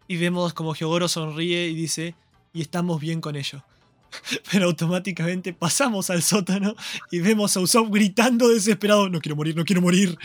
[0.09, 2.17] Y vemos como Hyogoro sonríe y dice,
[2.53, 3.63] y estamos bien con ello.
[4.51, 6.75] Pero automáticamente pasamos al sótano
[7.11, 10.17] y vemos a Usopp gritando desesperado, no quiero morir, no quiero morir.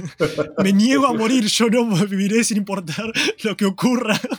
[0.62, 3.12] Me niego a morir, yo no viviré sin importar
[3.42, 4.18] lo que ocurra.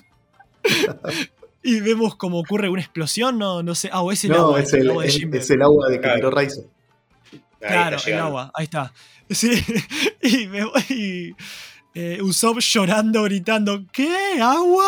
[1.63, 3.89] Y vemos como ocurre una explosión, no, no sé.
[3.91, 4.61] Ah, o es el no, agua.
[4.61, 5.37] es el, agua de Jinbe.
[5.39, 6.15] es el agua de que Claro.
[6.15, 6.61] tiró Raizo.
[7.33, 8.93] Ahí Claro, está el agua, ahí está.
[9.29, 9.51] Sí,
[10.21, 11.35] y, me y
[11.93, 14.39] eh, Usopp llorando, gritando, ¿qué?
[14.41, 14.87] ¿Agua?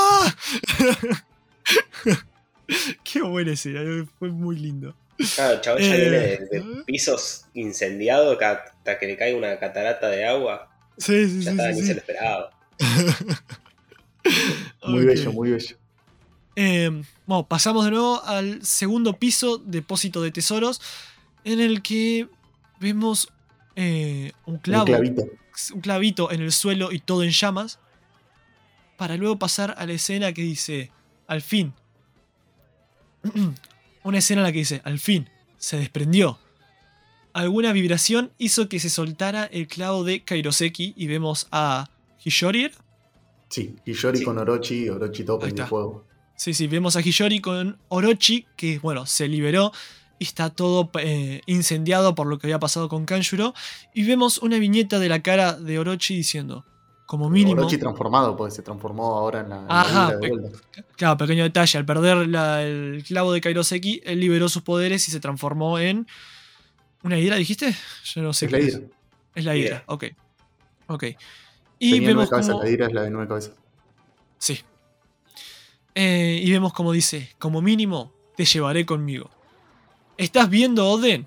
[3.48, 4.96] Escena, eh, fue muy lindo.
[5.36, 6.38] Claro, el chabón ya Eh, viene de,
[6.78, 10.70] de pisos incendiados hasta que le caiga una catarata de agua.
[10.98, 11.58] Sí, sí, Ya sí.
[11.58, 11.88] está, sí, ni sí.
[11.88, 12.50] se lo esperaba.
[14.86, 15.76] Muy bello, muy bello.
[16.56, 16.90] Eh,
[17.26, 20.82] bueno, pasamos de nuevo al segundo piso, depósito de tesoros,
[21.44, 22.28] en el que
[22.80, 23.32] vemos
[23.76, 24.84] eh, un clavo.
[24.84, 25.24] Un clavito.
[25.74, 27.80] un clavito en el suelo y todo en llamas,
[28.98, 30.92] para luego pasar a la escena que dice,
[31.28, 31.74] al fin.
[34.04, 36.40] Una escena en la que dice, al fin, se desprendió.
[37.34, 41.90] Alguna vibración hizo que se soltara el clavo de Kairoseki y vemos a
[42.24, 42.72] Hishori.
[43.50, 44.24] Sí, Hiyori Sí.
[44.24, 46.06] con Orochi, Orochi todo prendió fuego.
[46.36, 49.72] Sí, sí, vemos a Hishori con Orochi, que bueno, se liberó
[50.18, 53.54] y está todo eh, incendiado por lo que había pasado con Kanjuro.
[53.94, 56.66] Y vemos una viñeta de la cara de Orochi diciendo,
[57.10, 57.62] como mínimo...
[57.62, 60.84] Orochi transformado, porque se transformó ahora en la, en Ajá, de pe-.
[60.96, 65.12] Claro, pequeño detalle, al perder la- el clavo de Kairoseki, él liberó sus poderes y
[65.12, 66.06] se transformó en...
[67.02, 67.76] ¿Una hidra dijiste?
[68.14, 68.80] Yo no sé Es la hidra.
[69.34, 70.04] Es la hidra, ok.
[70.86, 71.04] Ok.
[71.80, 72.62] Y Tenía vemos como...
[72.62, 73.56] la hidra es la de nueve cabezas.
[74.38, 74.60] Sí.
[75.96, 79.32] Eh, y vemos como dice, como mínimo, te llevaré conmigo.
[80.16, 81.26] ¿Estás viendo, Oden?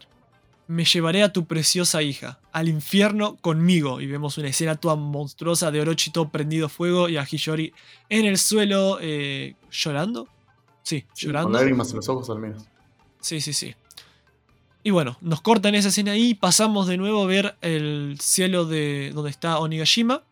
[0.73, 4.01] Me llevaré a tu preciosa hija, al infierno conmigo.
[4.01, 7.75] Y vemos una escena toda monstruosa de Orochi todo prendido fuego y a Hiyori
[8.09, 10.29] en el suelo eh, llorando.
[10.83, 11.51] Sí, Sí, llorando.
[11.51, 12.65] Con lágrimas en los ojos al menos.
[13.21, 13.75] Sí, sí, sí.
[14.83, 19.13] Y bueno, nos cortan esa escena y pasamos de nuevo a ver el cielo de
[19.15, 20.23] donde está Onigashima.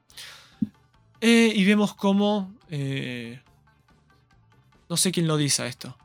[1.21, 2.51] Eh, y vemos como...
[2.71, 3.41] eh,
[4.89, 5.97] no sé quién lo dice a esto.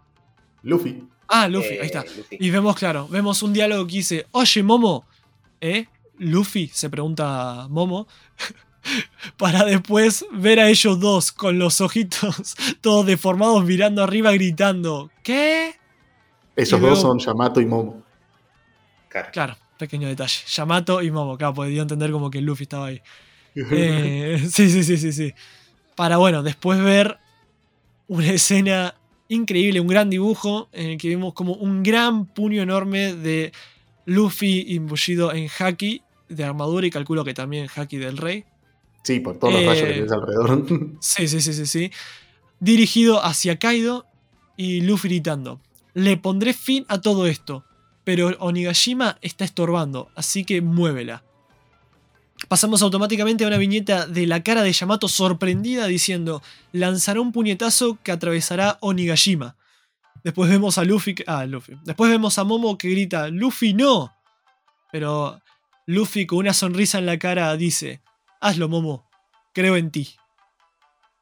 [0.61, 1.07] Luffy.
[1.28, 2.03] Ah, Luffy, Eh, ahí está.
[2.03, 2.38] Luffy.
[2.39, 5.05] Y vemos, claro, vemos un diálogo que dice, oye, Momo,
[5.61, 5.86] ¿eh?
[6.17, 8.07] Luffy, se pregunta Momo,
[9.38, 15.76] para después ver a ellos dos con los ojitos todos deformados mirando arriba gritando, ¿qué?
[16.55, 18.03] Esos Y dos son Yamato y Momo.
[19.09, 19.30] Claro.
[19.34, 20.41] Claro, pequeño detalle.
[20.47, 23.01] Yamato y Momo, claro, porque dio a entender como que Luffy estaba ahí.
[23.55, 25.34] Eh, sí, sí, sí, sí, sí.
[25.95, 27.17] Para, bueno, después ver
[28.07, 28.95] una escena
[29.30, 33.51] increíble, un gran dibujo en el que vemos como un gran puño enorme de
[34.05, 38.45] Luffy imbullido en Haki de armadura y calculo que también Haki del rey.
[39.03, 40.65] Sí, por todos los Eh, rayos que ves alrededor.
[40.99, 41.91] Sí, sí, sí, sí, sí.
[42.59, 44.05] Dirigido hacia Kaido
[44.57, 45.59] y Luffy gritando.
[45.93, 47.63] Le pondré fin a todo esto,
[48.03, 51.23] pero Onigashima está estorbando, así que muévela.
[52.47, 56.41] Pasamos automáticamente a una viñeta de la cara de Yamato sorprendida diciendo,
[56.71, 59.55] lanzará un puñetazo que atravesará Onigashima.
[60.23, 61.77] Después vemos a Luffy, ah, Luffy.
[61.83, 64.13] Después vemos a Momo que grita, Luffy no.
[64.91, 65.39] Pero
[65.85, 68.01] Luffy con una sonrisa en la cara dice,
[68.41, 69.07] hazlo Momo,
[69.53, 70.15] creo en ti.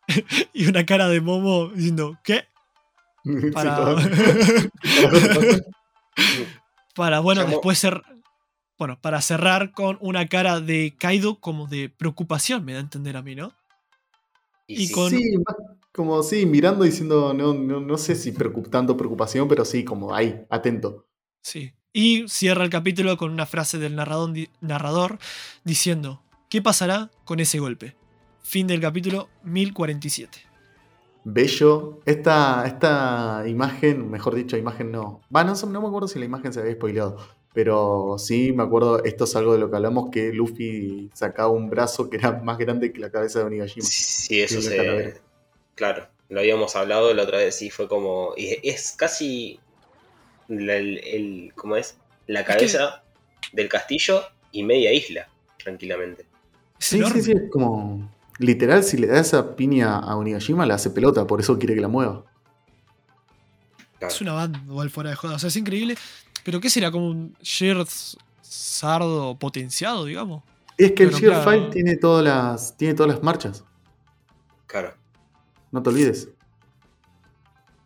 [0.54, 2.48] y una cara de Momo diciendo, ¿qué?
[3.54, 3.96] Para,
[6.96, 8.04] para bueno, después ser,
[8.84, 13.16] bueno, para cerrar con una cara de Kaido como de preocupación, me da a entender
[13.16, 13.54] a mí, ¿no?
[14.68, 15.36] Y, y sí, con- Sí,
[15.94, 20.14] como sí, mirando diciendo, no, no, no sé si preocup- tanto preocupación, pero sí, como
[20.14, 21.06] ahí, atento.
[21.42, 21.72] Sí.
[21.94, 25.18] Y cierra el capítulo con una frase del narrador, di- narrador
[25.64, 27.96] diciendo, ¿qué pasará con ese golpe?
[28.42, 30.40] Fin del capítulo 1047.
[31.24, 32.02] Bello.
[32.06, 35.22] Esta, esta imagen, mejor dicho, imagen no.
[35.34, 37.18] Va, no, no me acuerdo si la imagen se había spoileado.
[37.54, 41.70] Pero sí me acuerdo, esto es algo de lo que hablamos, que Luffy sacaba un
[41.70, 43.86] brazo que era más grande que la cabeza de Onigashima.
[43.86, 45.22] sí, eso Sí, se.
[45.76, 48.34] Claro, lo habíamos hablado la otra vez y fue como.
[48.36, 49.60] y es casi
[50.50, 51.98] el, ¿cómo es?
[52.28, 53.04] La cabeza
[53.52, 55.28] del castillo y media isla,
[55.64, 56.26] tranquilamente.
[56.80, 58.12] Sí, sí, sí, es como.
[58.40, 61.82] Literal, si le da esa piña a Onigashima, la hace pelota, por eso quiere que
[61.82, 62.26] la mueva.
[64.02, 65.36] Es una banda igual fuera de joda.
[65.36, 65.96] O sea, es increíble.
[66.44, 66.92] Pero ¿qué será?
[66.92, 67.88] Como un shared
[68.42, 70.44] sardo potenciado, digamos.
[70.78, 72.76] Es que el Sheer Fight tiene todas las.
[72.78, 73.64] tiene todas las marchas.
[74.68, 74.94] Claro.
[75.72, 76.30] No te olvides.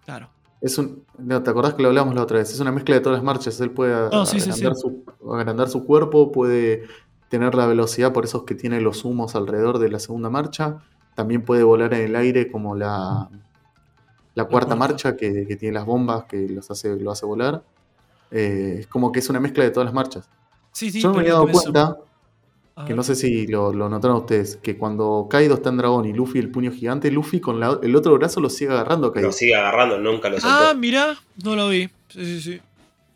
[0.05, 0.30] Claro.
[0.62, 2.51] Es un, ¿Te acordás que lo hablamos la otra vez?
[2.51, 3.60] Es una mezcla de todas las marchas.
[3.60, 6.88] Él puede agrandar, Su, agrandar, Su, cuerpo, puede
[7.30, 10.80] tener la velocidad por esos que tiene los humos alrededor de la segunda marcha.
[11.16, 13.30] También puede volar en el aire como la,
[14.34, 17.64] la cuarta marcha que, tiene las bombas que los hace, lo hace volar.
[18.32, 20.30] Eh, es como que es una mezcla de todas las marchas.
[20.71, 21.97] Sí, sí, Yo me había dado cuenta,
[22.86, 26.38] que no sé si lo, notaron ustedes, que cuando Kaido está en dragón y Luffy
[26.38, 29.30] el puño gigante, Luffy con el otro brazo lo sigue agarrando a Kaido.
[29.30, 30.55] Lo sigue agarrando, nunca lo soltó.
[30.55, 31.89] Ah, mira, no lo vi.
[32.09, 32.61] Sí, sí, sí.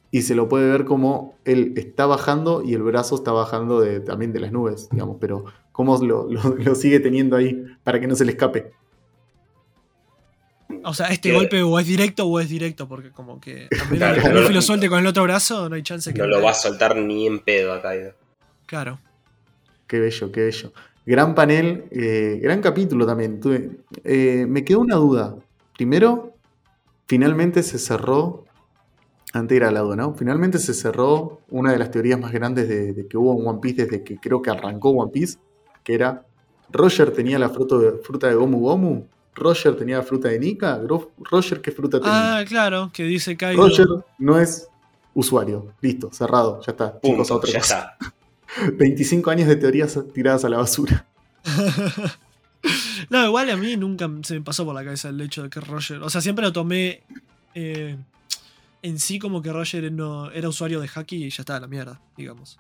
[0.10, 4.02] Y se lo puede ver como él está bajando y el brazo está bajando de,
[4.02, 6.28] también de las nubes, digamos, pero cómo lo,
[6.76, 8.72] sigue teniendo ahí para que no se le escape.
[10.84, 13.68] O sea, este golpe o es directo o es directo, porque como que
[14.00, 16.20] también Luffy lo suelte con el otro brazo, no hay chance que.
[16.20, 18.14] No lo va a soltar ni en pedo a Kaido.
[18.66, 19.00] Claro.
[19.88, 20.74] Qué bello, qué bello.
[21.06, 23.42] Gran panel, eh, gran capítulo también.
[24.04, 25.36] Eh, me quedó una duda.
[25.76, 26.36] Primero,
[27.08, 28.46] finalmente se cerró,
[29.34, 30.14] antes era la duda, ¿no?
[30.14, 33.84] Finalmente se cerró una de las teorías más grandes de, que hubo en One Piece
[33.84, 35.40] desde que creo que arrancó One Piece,
[35.84, 36.26] que era
[36.70, 40.80] Roger tenía la fruta de, fruta de Gomu Gomu, Roger tenía fruta de Nika,
[41.30, 42.38] Roger qué fruta tenía.
[42.38, 44.68] Ah, claro, que dice que Roger no es
[45.14, 47.00] usuario, listo, cerrado, ya está.
[47.02, 47.98] Chicos, otra ya está.
[48.78, 51.06] 25 años de teorías tiradas a la basura.
[53.10, 55.60] no, igual a mí nunca se me pasó por la cabeza el hecho de que
[55.60, 56.02] Roger.
[56.04, 57.04] O sea, siempre lo tomé
[57.56, 57.98] eh,
[58.82, 62.02] en sí como que Roger no, era usuario de Haki y ya está, la mierda,
[62.18, 62.60] digamos.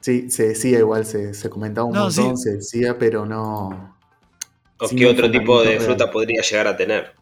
[0.00, 3.95] Sí, se decía igual, se, comentaba un montón, se decía, pero no.
[4.78, 7.14] ¿O qué otro tipo de fruta podría llegar a tener?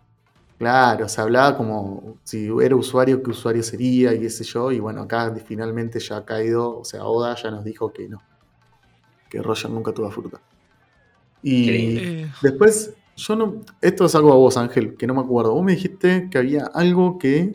[0.58, 4.72] Claro, se hablaba como si era usuario, qué usuario sería y qué sé yo.
[4.72, 8.22] Y bueno, acá finalmente ya ha caído, o sea, Oda ya nos dijo que no.
[9.28, 10.40] Que Roger nunca tuvo fruta.
[11.42, 13.60] Y después, yo no.
[13.80, 15.52] Esto es algo a vos, Ángel, que no me acuerdo.
[15.52, 17.54] Vos me dijiste que había algo que.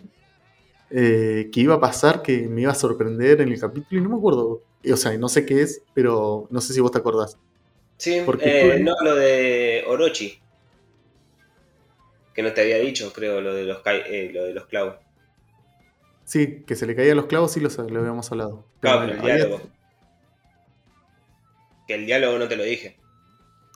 [0.92, 4.10] Eh, que iba a pasar, que me iba a sorprender en el capítulo y no
[4.10, 4.62] me acuerdo.
[4.92, 7.38] O sea, no sé qué es, pero no sé si vos te acordás.
[8.00, 10.42] Sí, eh, no, lo de Orochi
[12.40, 14.96] que no te había dicho, creo, lo de los, eh, lo de los clavos.
[16.24, 18.66] Sí, que se le caían los clavos, sí lo, lo habíamos hablado.
[18.80, 19.62] Claro, pero el diálogo.
[21.86, 22.96] Que el diálogo no te lo dije.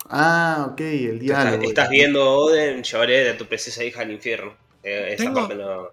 [0.10, 1.62] Ah, ok, el diálogo.
[1.62, 4.56] Estás, viendo Oden, llevaré a tu preciosa hija al infierno.
[4.82, 5.90] Eh, esa parte no,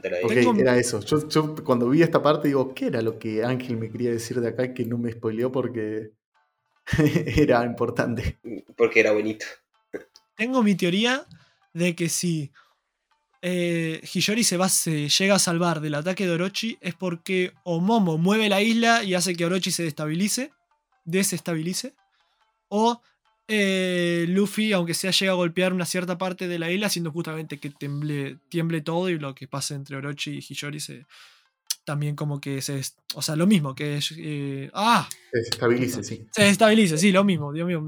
[0.00, 0.46] te la dije.
[0.46, 1.00] Ok, era eso.
[1.00, 4.40] Yo, yo, cuando vi esta parte digo, ¿qué era lo que Ángel me quería decir
[4.40, 6.12] de acá que no me spoileó porque
[7.36, 8.38] era importante?
[8.76, 9.46] Porque era bonito.
[10.36, 11.26] Tengo mi teoría
[11.72, 12.50] de que si
[13.42, 18.18] eh, Hiyori se, va, se llega a salvar del ataque de Orochi es porque Omomo
[18.18, 20.52] mueve la isla y hace que Orochi se destabilice,
[21.04, 21.94] desestabilice,
[22.68, 23.00] o
[23.48, 27.58] eh, Luffy, aunque sea, llega a golpear una cierta parte de la isla, haciendo justamente
[27.58, 31.06] que temble, tiemble todo y lo que pasa entre Orochi y Hiyori se,
[31.86, 32.82] también como que se...
[33.14, 34.00] O sea, lo mismo, que...
[34.18, 35.08] Eh, ¡Ah!
[35.32, 36.26] Se desestabilice, sí.
[36.30, 37.52] Se desestabilice, sí, lo mismo.
[37.54, 37.82] Dios mío.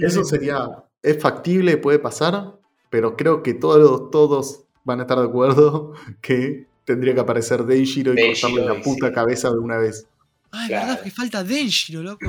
[0.00, 0.68] eso sería
[1.06, 2.58] es factible, puede pasar,
[2.90, 8.12] pero creo que todos, todos van a estar de acuerdo que tendría que aparecer Denjiro
[8.12, 10.06] y cortarle la puta cabeza de una vez.
[10.50, 12.26] Ay, verdad que falta Denjiro, loco.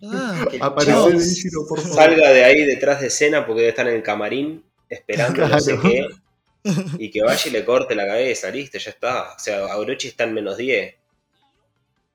[0.60, 1.96] Aparece Denjiro, por favor.
[1.96, 5.78] Salga de ahí detrás de escena porque debe estar en el camarín esperando no sé
[5.80, 6.06] qué.
[6.98, 9.32] Y que vaya y le corte la cabeza, listo, ya está.
[9.34, 10.94] O sea, Aurochi está en menos 10.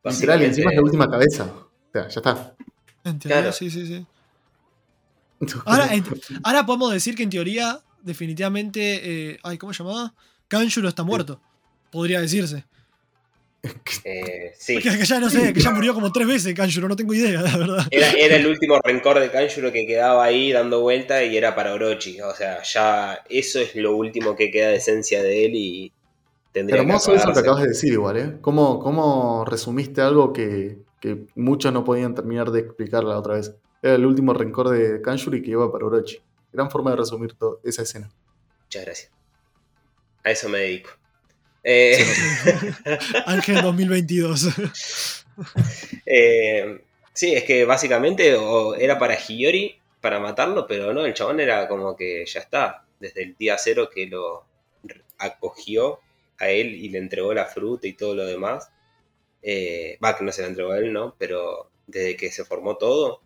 [0.04, 1.44] Literal, y encima es la última cabeza.
[1.46, 2.56] O sea, ya está.
[3.04, 4.06] Entiendo, sí, sí, sí.
[6.44, 9.32] Ahora, podemos decir que en teoría, definitivamente.
[9.32, 10.14] Eh, ay, ¿cómo se llamaba?
[10.48, 11.42] Kanjuro está muerto.
[11.92, 12.66] Podría decirse.
[14.04, 14.80] Eh, sí.
[14.80, 17.58] Que, ya no sé, que ya murió como tres veces Kanjuro, no tengo idea, la
[17.58, 17.88] verdad.
[17.92, 22.20] Era, el último rencor de Kanjuro que quedaba ahí dando vuelta y era para Orochi.
[22.22, 25.92] O sea, ya eso es lo último que queda de esencia de él y
[26.52, 28.38] tendría Hermoso que eso que acabas de decir igual, ¿eh?
[28.42, 33.54] ¿Cómo, cómo resumiste algo que, que muchos no podían terminar de explicar la otra vez?
[33.82, 36.18] Era el último rencor de Kanjuri que iba para Orochi.
[36.52, 38.10] Gran forma de resumir toda esa escena.
[38.64, 39.12] Muchas gracias.
[40.24, 40.90] A eso me dedico.
[41.68, 41.98] Eh...
[43.26, 45.26] Ángel 2022.
[46.06, 48.38] Eh, sí, es que básicamente
[48.78, 53.24] era para Hiyori, para matarlo, pero no, el chabón era como que ya está, desde
[53.24, 54.46] el día cero que lo
[55.18, 56.00] acogió
[56.38, 58.70] a él y le entregó la fruta y todo lo demás.
[59.42, 61.16] Eh, va, que no se la entregó a él, ¿no?
[61.18, 63.22] Pero desde que se formó todo,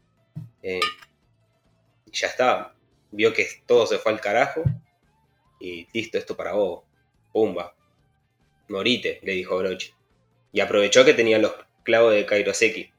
[0.64, 0.80] eh,
[2.12, 2.74] ya está.
[3.12, 4.64] Vio que todo se fue al carajo
[5.60, 6.84] y listo, esto para vos.
[7.34, 7.76] Pumba.
[8.70, 9.94] Morite, le dijo Orochi.
[10.52, 11.54] Y aprovechó que tenía los
[11.84, 12.92] clavos de Kairoseki.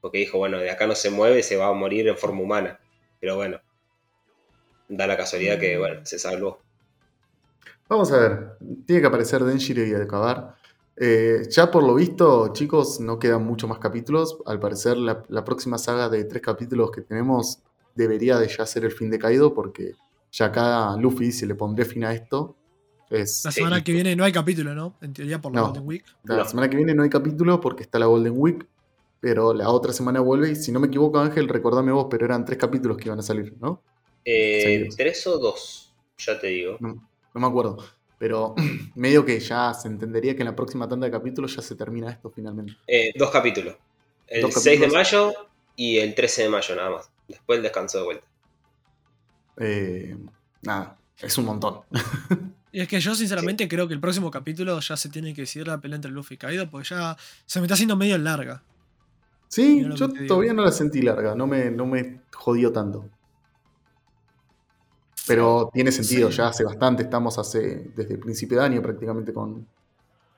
[0.00, 2.78] Porque dijo, bueno, de acá no se mueve, se va a morir en forma humana.
[3.20, 3.60] Pero bueno,
[4.88, 6.60] da la casualidad que, bueno, se salvó.
[7.88, 8.48] Vamos a ver,
[8.86, 10.56] tiene que aparecer Denjiro y acabar.
[10.96, 14.38] Eh, ya por lo visto, chicos, no quedan muchos más capítulos.
[14.46, 17.60] Al parecer, la, próxima saga de tres capítulos que tenemos
[17.94, 19.94] debería de ya ser el fin de Kaido, porque
[20.30, 22.56] ya acá Luffy se le pondré fin a esto.
[23.10, 24.96] La semana que viene no hay capítulo, ¿no?
[25.00, 26.04] En teoría por la Golden Week.
[26.24, 28.66] La semana que viene no hay capítulo porque está la Golden Week
[29.24, 32.44] pero la otra semana vuelve y si no me equivoco Ángel, recordame vos, pero eran
[32.44, 33.82] tres capítulos que iban a salir, ¿no?
[34.22, 36.76] Eh, tres o dos, ya te digo.
[36.78, 37.00] No,
[37.32, 37.82] me acuerdo,
[38.18, 38.54] pero
[38.94, 42.10] medio que ya se entendería que en la próxima tanda de capítulos ya se termina
[42.10, 42.74] esto finalmente.
[42.86, 43.76] Eh, dos capítulos.
[44.26, 45.32] El 6 de mayo
[45.74, 47.10] y el 13 de mayo nada más.
[47.26, 48.26] Después el descanso de vuelta.
[49.56, 50.18] Eh,
[50.60, 51.80] nada, es un montón.
[52.74, 55.68] Y es que yo sinceramente creo que el próximo capítulo ya se tiene que decidir
[55.68, 57.16] la pelea entre Luffy y Kaido, porque ya
[57.46, 58.64] se me está haciendo medio larga.
[59.46, 63.08] Sí, yo todavía no la sentí larga, no me, no me jodió tanto.
[65.28, 69.68] Pero tiene sentido, ya hace bastante, estamos hace desde el principio de año prácticamente con,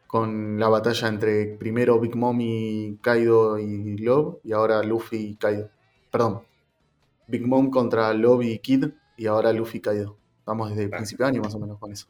[0.06, 5.36] con la batalla entre primero Big Mom y Kaido y Love y ahora Luffy y
[5.36, 5.70] Kaido.
[6.10, 6.42] Perdón,
[7.28, 10.18] Big Mom contra Love y Kid y ahora Luffy y Kaido.
[10.40, 12.06] Estamos desde el principio de año más o menos con eso.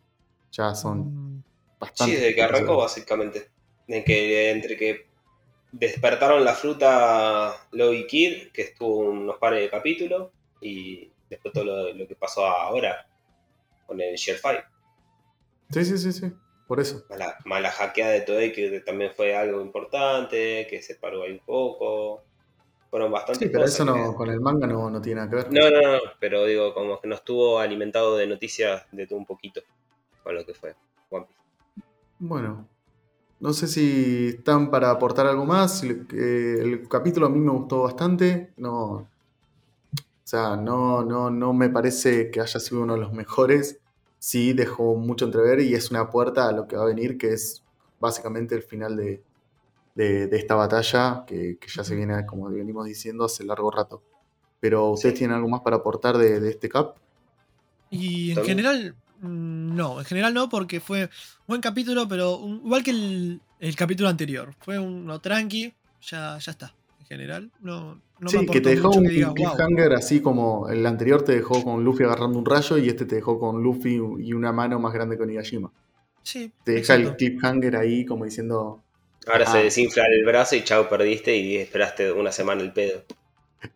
[0.57, 1.45] Ya son
[1.79, 2.15] bastante.
[2.15, 3.51] Sí, desde que arrancó básicamente.
[3.87, 5.07] De que, entre que
[5.71, 10.31] despertaron la fruta Lobby Kid, que estuvo unos pares de capítulos,
[10.61, 13.07] y después todo lo, que pasó ahora
[13.87, 14.61] con el Share Fight.
[15.71, 16.33] Sí, sí, sí, sí,
[16.67, 17.05] por eso.
[17.11, 21.45] Mala, mala hackeada de Toei, que también fue algo importante, que se paró ahí un
[21.45, 22.25] poco.
[22.89, 25.53] Fueron bastante Sí, pero eso no, con el manga no, no, tiene nada que ver.
[25.53, 29.27] No, no, no, pero digo, como que no estuvo alimentado de noticias de todo un
[29.27, 29.61] poquito
[30.27, 30.75] con lo que fue
[31.09, 31.89] One Piece.
[32.19, 32.67] Bueno,
[33.39, 35.85] no sé si están para aportar algo más.
[35.85, 38.53] El, capítulo a mí me gustó bastante.
[38.57, 39.09] No, o
[40.25, 43.79] sea, no, no, no me parece que haya sido uno de los mejores.
[44.19, 47.33] Sí dejó mucho entrever y es una puerta a lo que va a venir, que
[47.33, 47.63] es
[48.01, 49.23] básicamente el final de,
[49.95, 54.03] esta batalla, que, ya se viene, como venimos diciendo, hace largo rato.
[54.59, 56.97] Pero ¿ustedes tienen algo más para aportar de, de este cap?
[57.91, 58.97] Y en general,
[59.77, 61.09] no, en general no, porque fue
[61.47, 64.55] buen capítulo, pero igual que el, capítulo anterior.
[64.61, 65.73] Fue uno tranqui,
[66.03, 66.75] ya, ya está.
[67.01, 71.37] En general, no, no sí, que te dejó un cliffhanger así como el anterior te
[71.37, 74.81] dejó con Luffy agarrando un rayo y este te dejó con Luffy y una mano
[74.81, 75.71] más grande con Nigashima.
[76.23, 76.51] Sí.
[76.65, 78.83] Te deja el cliffhanger ahí como diciendo.
[79.29, 79.63] Ahora se ah".
[79.63, 83.05] desinfla el brazo y chao, perdiste y esperaste una semana el pedo.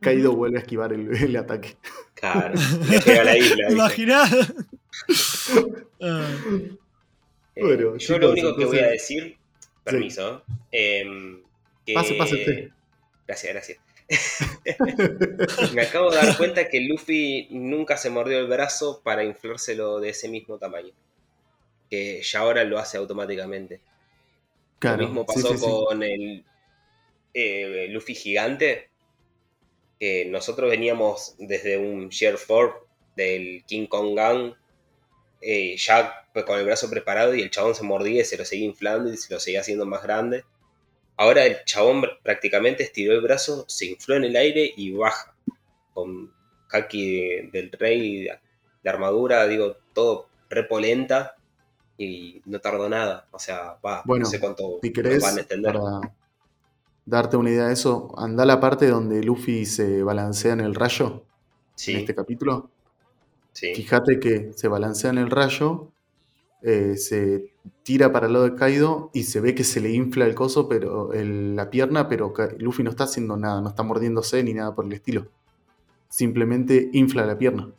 [0.00, 1.76] Kaido vuelve a esquivar el, ataque.
[2.14, 2.54] Claro,
[2.90, 3.90] le pega a la isla.
[7.56, 9.36] Eh, yo lo único que voy a decir,
[9.84, 11.42] permiso, em,
[11.92, 12.70] pase, pase usted.
[13.26, 13.78] Gracias, gracias.
[15.74, 20.08] Me acabo de dar cuenta que Luffy nunca se mordió el brazo para inflárselo de
[20.10, 20.92] ese mismo tamaño.
[21.88, 23.80] Que ya ahora lo hace automáticamente.
[24.80, 25.54] lo mismo pasó
[25.86, 26.44] con el
[27.34, 28.88] eh, Luffy gigante.
[29.98, 32.86] Que nosotros veníamos desde un Share 4
[33.16, 34.54] del King Kong Gang
[35.40, 38.44] eh, ya pues, con el brazo preparado y el chabón se mordía y se lo
[38.44, 40.44] seguía inflando y se lo seguía haciendo más grande.
[41.16, 45.34] Ahora el chabón prácticamente estiró el brazo, se infló en el aire y baja.
[45.92, 46.32] Con
[46.70, 48.28] haki del rey
[48.82, 51.36] de armadura, digo, todo repolenta
[51.98, 53.26] y no tardó nada.
[53.32, 55.74] O sea, va, bueno, no sé cuánto si querés, van a extender.
[55.74, 56.12] Para
[57.04, 61.24] darte una idea de eso, anda la parte donde Luffy se balancea en el rayo.
[61.86, 62.70] En este capítulo.
[63.74, 65.92] Fíjate que se balancea en el rayo,
[66.62, 67.52] eh, se
[67.82, 70.68] tira para el lado de Kaido y se ve que se le infla el coso,
[70.68, 74.84] pero la pierna, pero Luffy no está haciendo nada, no está mordiéndose ni nada por
[74.84, 75.28] el estilo.
[76.08, 77.70] Simplemente infla la pierna.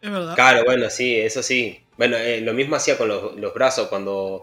[0.00, 0.34] Es verdad.
[0.34, 1.80] Claro, bueno, sí, eso sí.
[1.96, 4.42] Bueno, eh, lo mismo hacía con los, brazos cuando.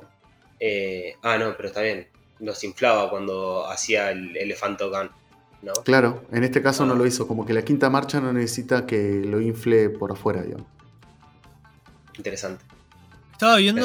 [0.60, 2.08] Eh, ah, no, pero está bien.
[2.40, 5.10] Los inflaba cuando hacía el elefanto gun.
[5.86, 6.98] Claro, en este caso no ah.
[6.98, 10.68] lo hizo, como que la quinta marcha no necesita que lo infle por afuera, digamos.
[12.18, 12.64] Interesante.
[13.32, 13.82] Estaba viendo.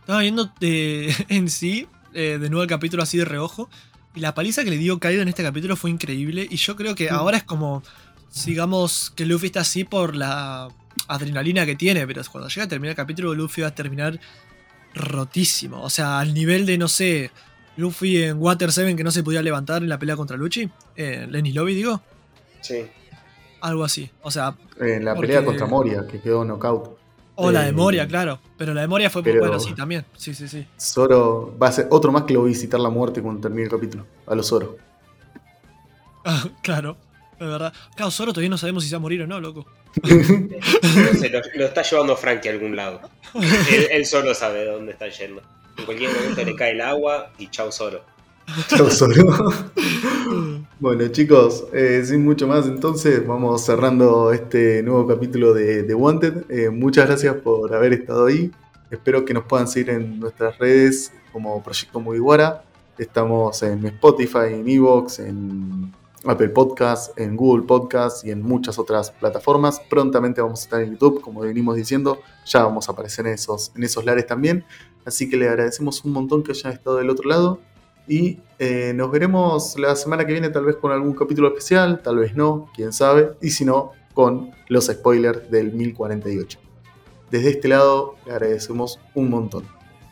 [0.00, 3.68] estaba viendo eh, en sí, eh, de nuevo el capítulo así de reojo.
[4.14, 6.46] Y la paliza que le dio Kaido en este capítulo fue increíble.
[6.48, 7.14] Y yo creo que mm.
[7.14, 7.82] ahora es como.
[8.30, 10.68] Sigamos que Luffy está así por la.
[11.08, 14.20] adrenalina que tiene, pero cuando llega a terminar el capítulo, Luffy va a terminar
[14.94, 15.82] rotísimo.
[15.82, 17.30] O sea, al nivel de, no sé,
[17.76, 20.68] Luffy en Water 7 que no se podía levantar en la pelea contra Luchi.
[20.96, 22.00] Eh, Lenny Lobby, digo.
[22.60, 22.86] Sí.
[23.60, 24.10] Algo así.
[24.22, 24.54] O sea.
[24.80, 27.02] En la pelea contra Moria, que quedó knockout.
[27.34, 28.38] O la de eh, Moria, claro.
[28.58, 30.04] Pero la de Moria fue muy buena, sí, también.
[30.16, 30.66] Sí, sí, sí.
[30.78, 33.64] Zoro va a ser otro más que lo va a visitar la muerte cuando termine
[33.64, 34.06] el capítulo.
[34.26, 34.76] A los Zoro.
[36.24, 36.96] Ah, claro,
[37.32, 37.72] es verdad.
[37.96, 39.66] Claro, Zoro todavía no sabemos si se va a morir o no, loco.
[41.54, 43.00] lo, está llevando Frankie a algún lado.
[43.90, 45.42] Él, solo sabe dónde está yendo.
[45.76, 48.02] En cualquier momento le cae el agua y chao Zoro.
[48.68, 49.50] Chao Zoro.
[50.80, 56.50] bueno, chicos, eh, sin mucho más, entonces vamos cerrando este nuevo capítulo de, Wanted.
[56.50, 58.50] Eh, muchas gracias por haber estado ahí.
[58.90, 62.62] Espero que nos puedan seguir en nuestras redes como Proyecto Mugiwara.
[62.98, 65.92] Estamos en Spotify, en Evox, en
[66.24, 69.80] Apple Podcast, en Google Podcast y en muchas otras plataformas.
[69.88, 73.72] Prontamente vamos a estar en YouTube, como venimos diciendo, ya vamos a aparecer en esos,
[73.74, 74.64] en esos lares también.
[75.04, 77.60] Así que le agradecemos un montón que hayan estado del otro lado.
[78.08, 82.16] Y eh, nos veremos la semana que viene tal vez con algún capítulo especial, tal
[82.18, 83.32] vez no, quién sabe.
[83.40, 86.58] Y si no, con los spoilers del 1048.
[87.30, 89.64] Desde este lado le agradecemos un montón.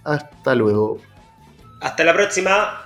[0.04, 0.98] Hasta luego.
[1.80, 2.84] Hasta la próxima.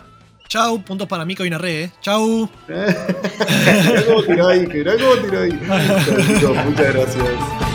[0.49, 1.93] Chau, puntos para mí que hoy narré, ¿eh?
[2.01, 2.49] Chau.
[2.69, 5.53] mirá cómo tiró ahí, mirá cómo tiró ahí.
[6.67, 7.74] Muchas gracias.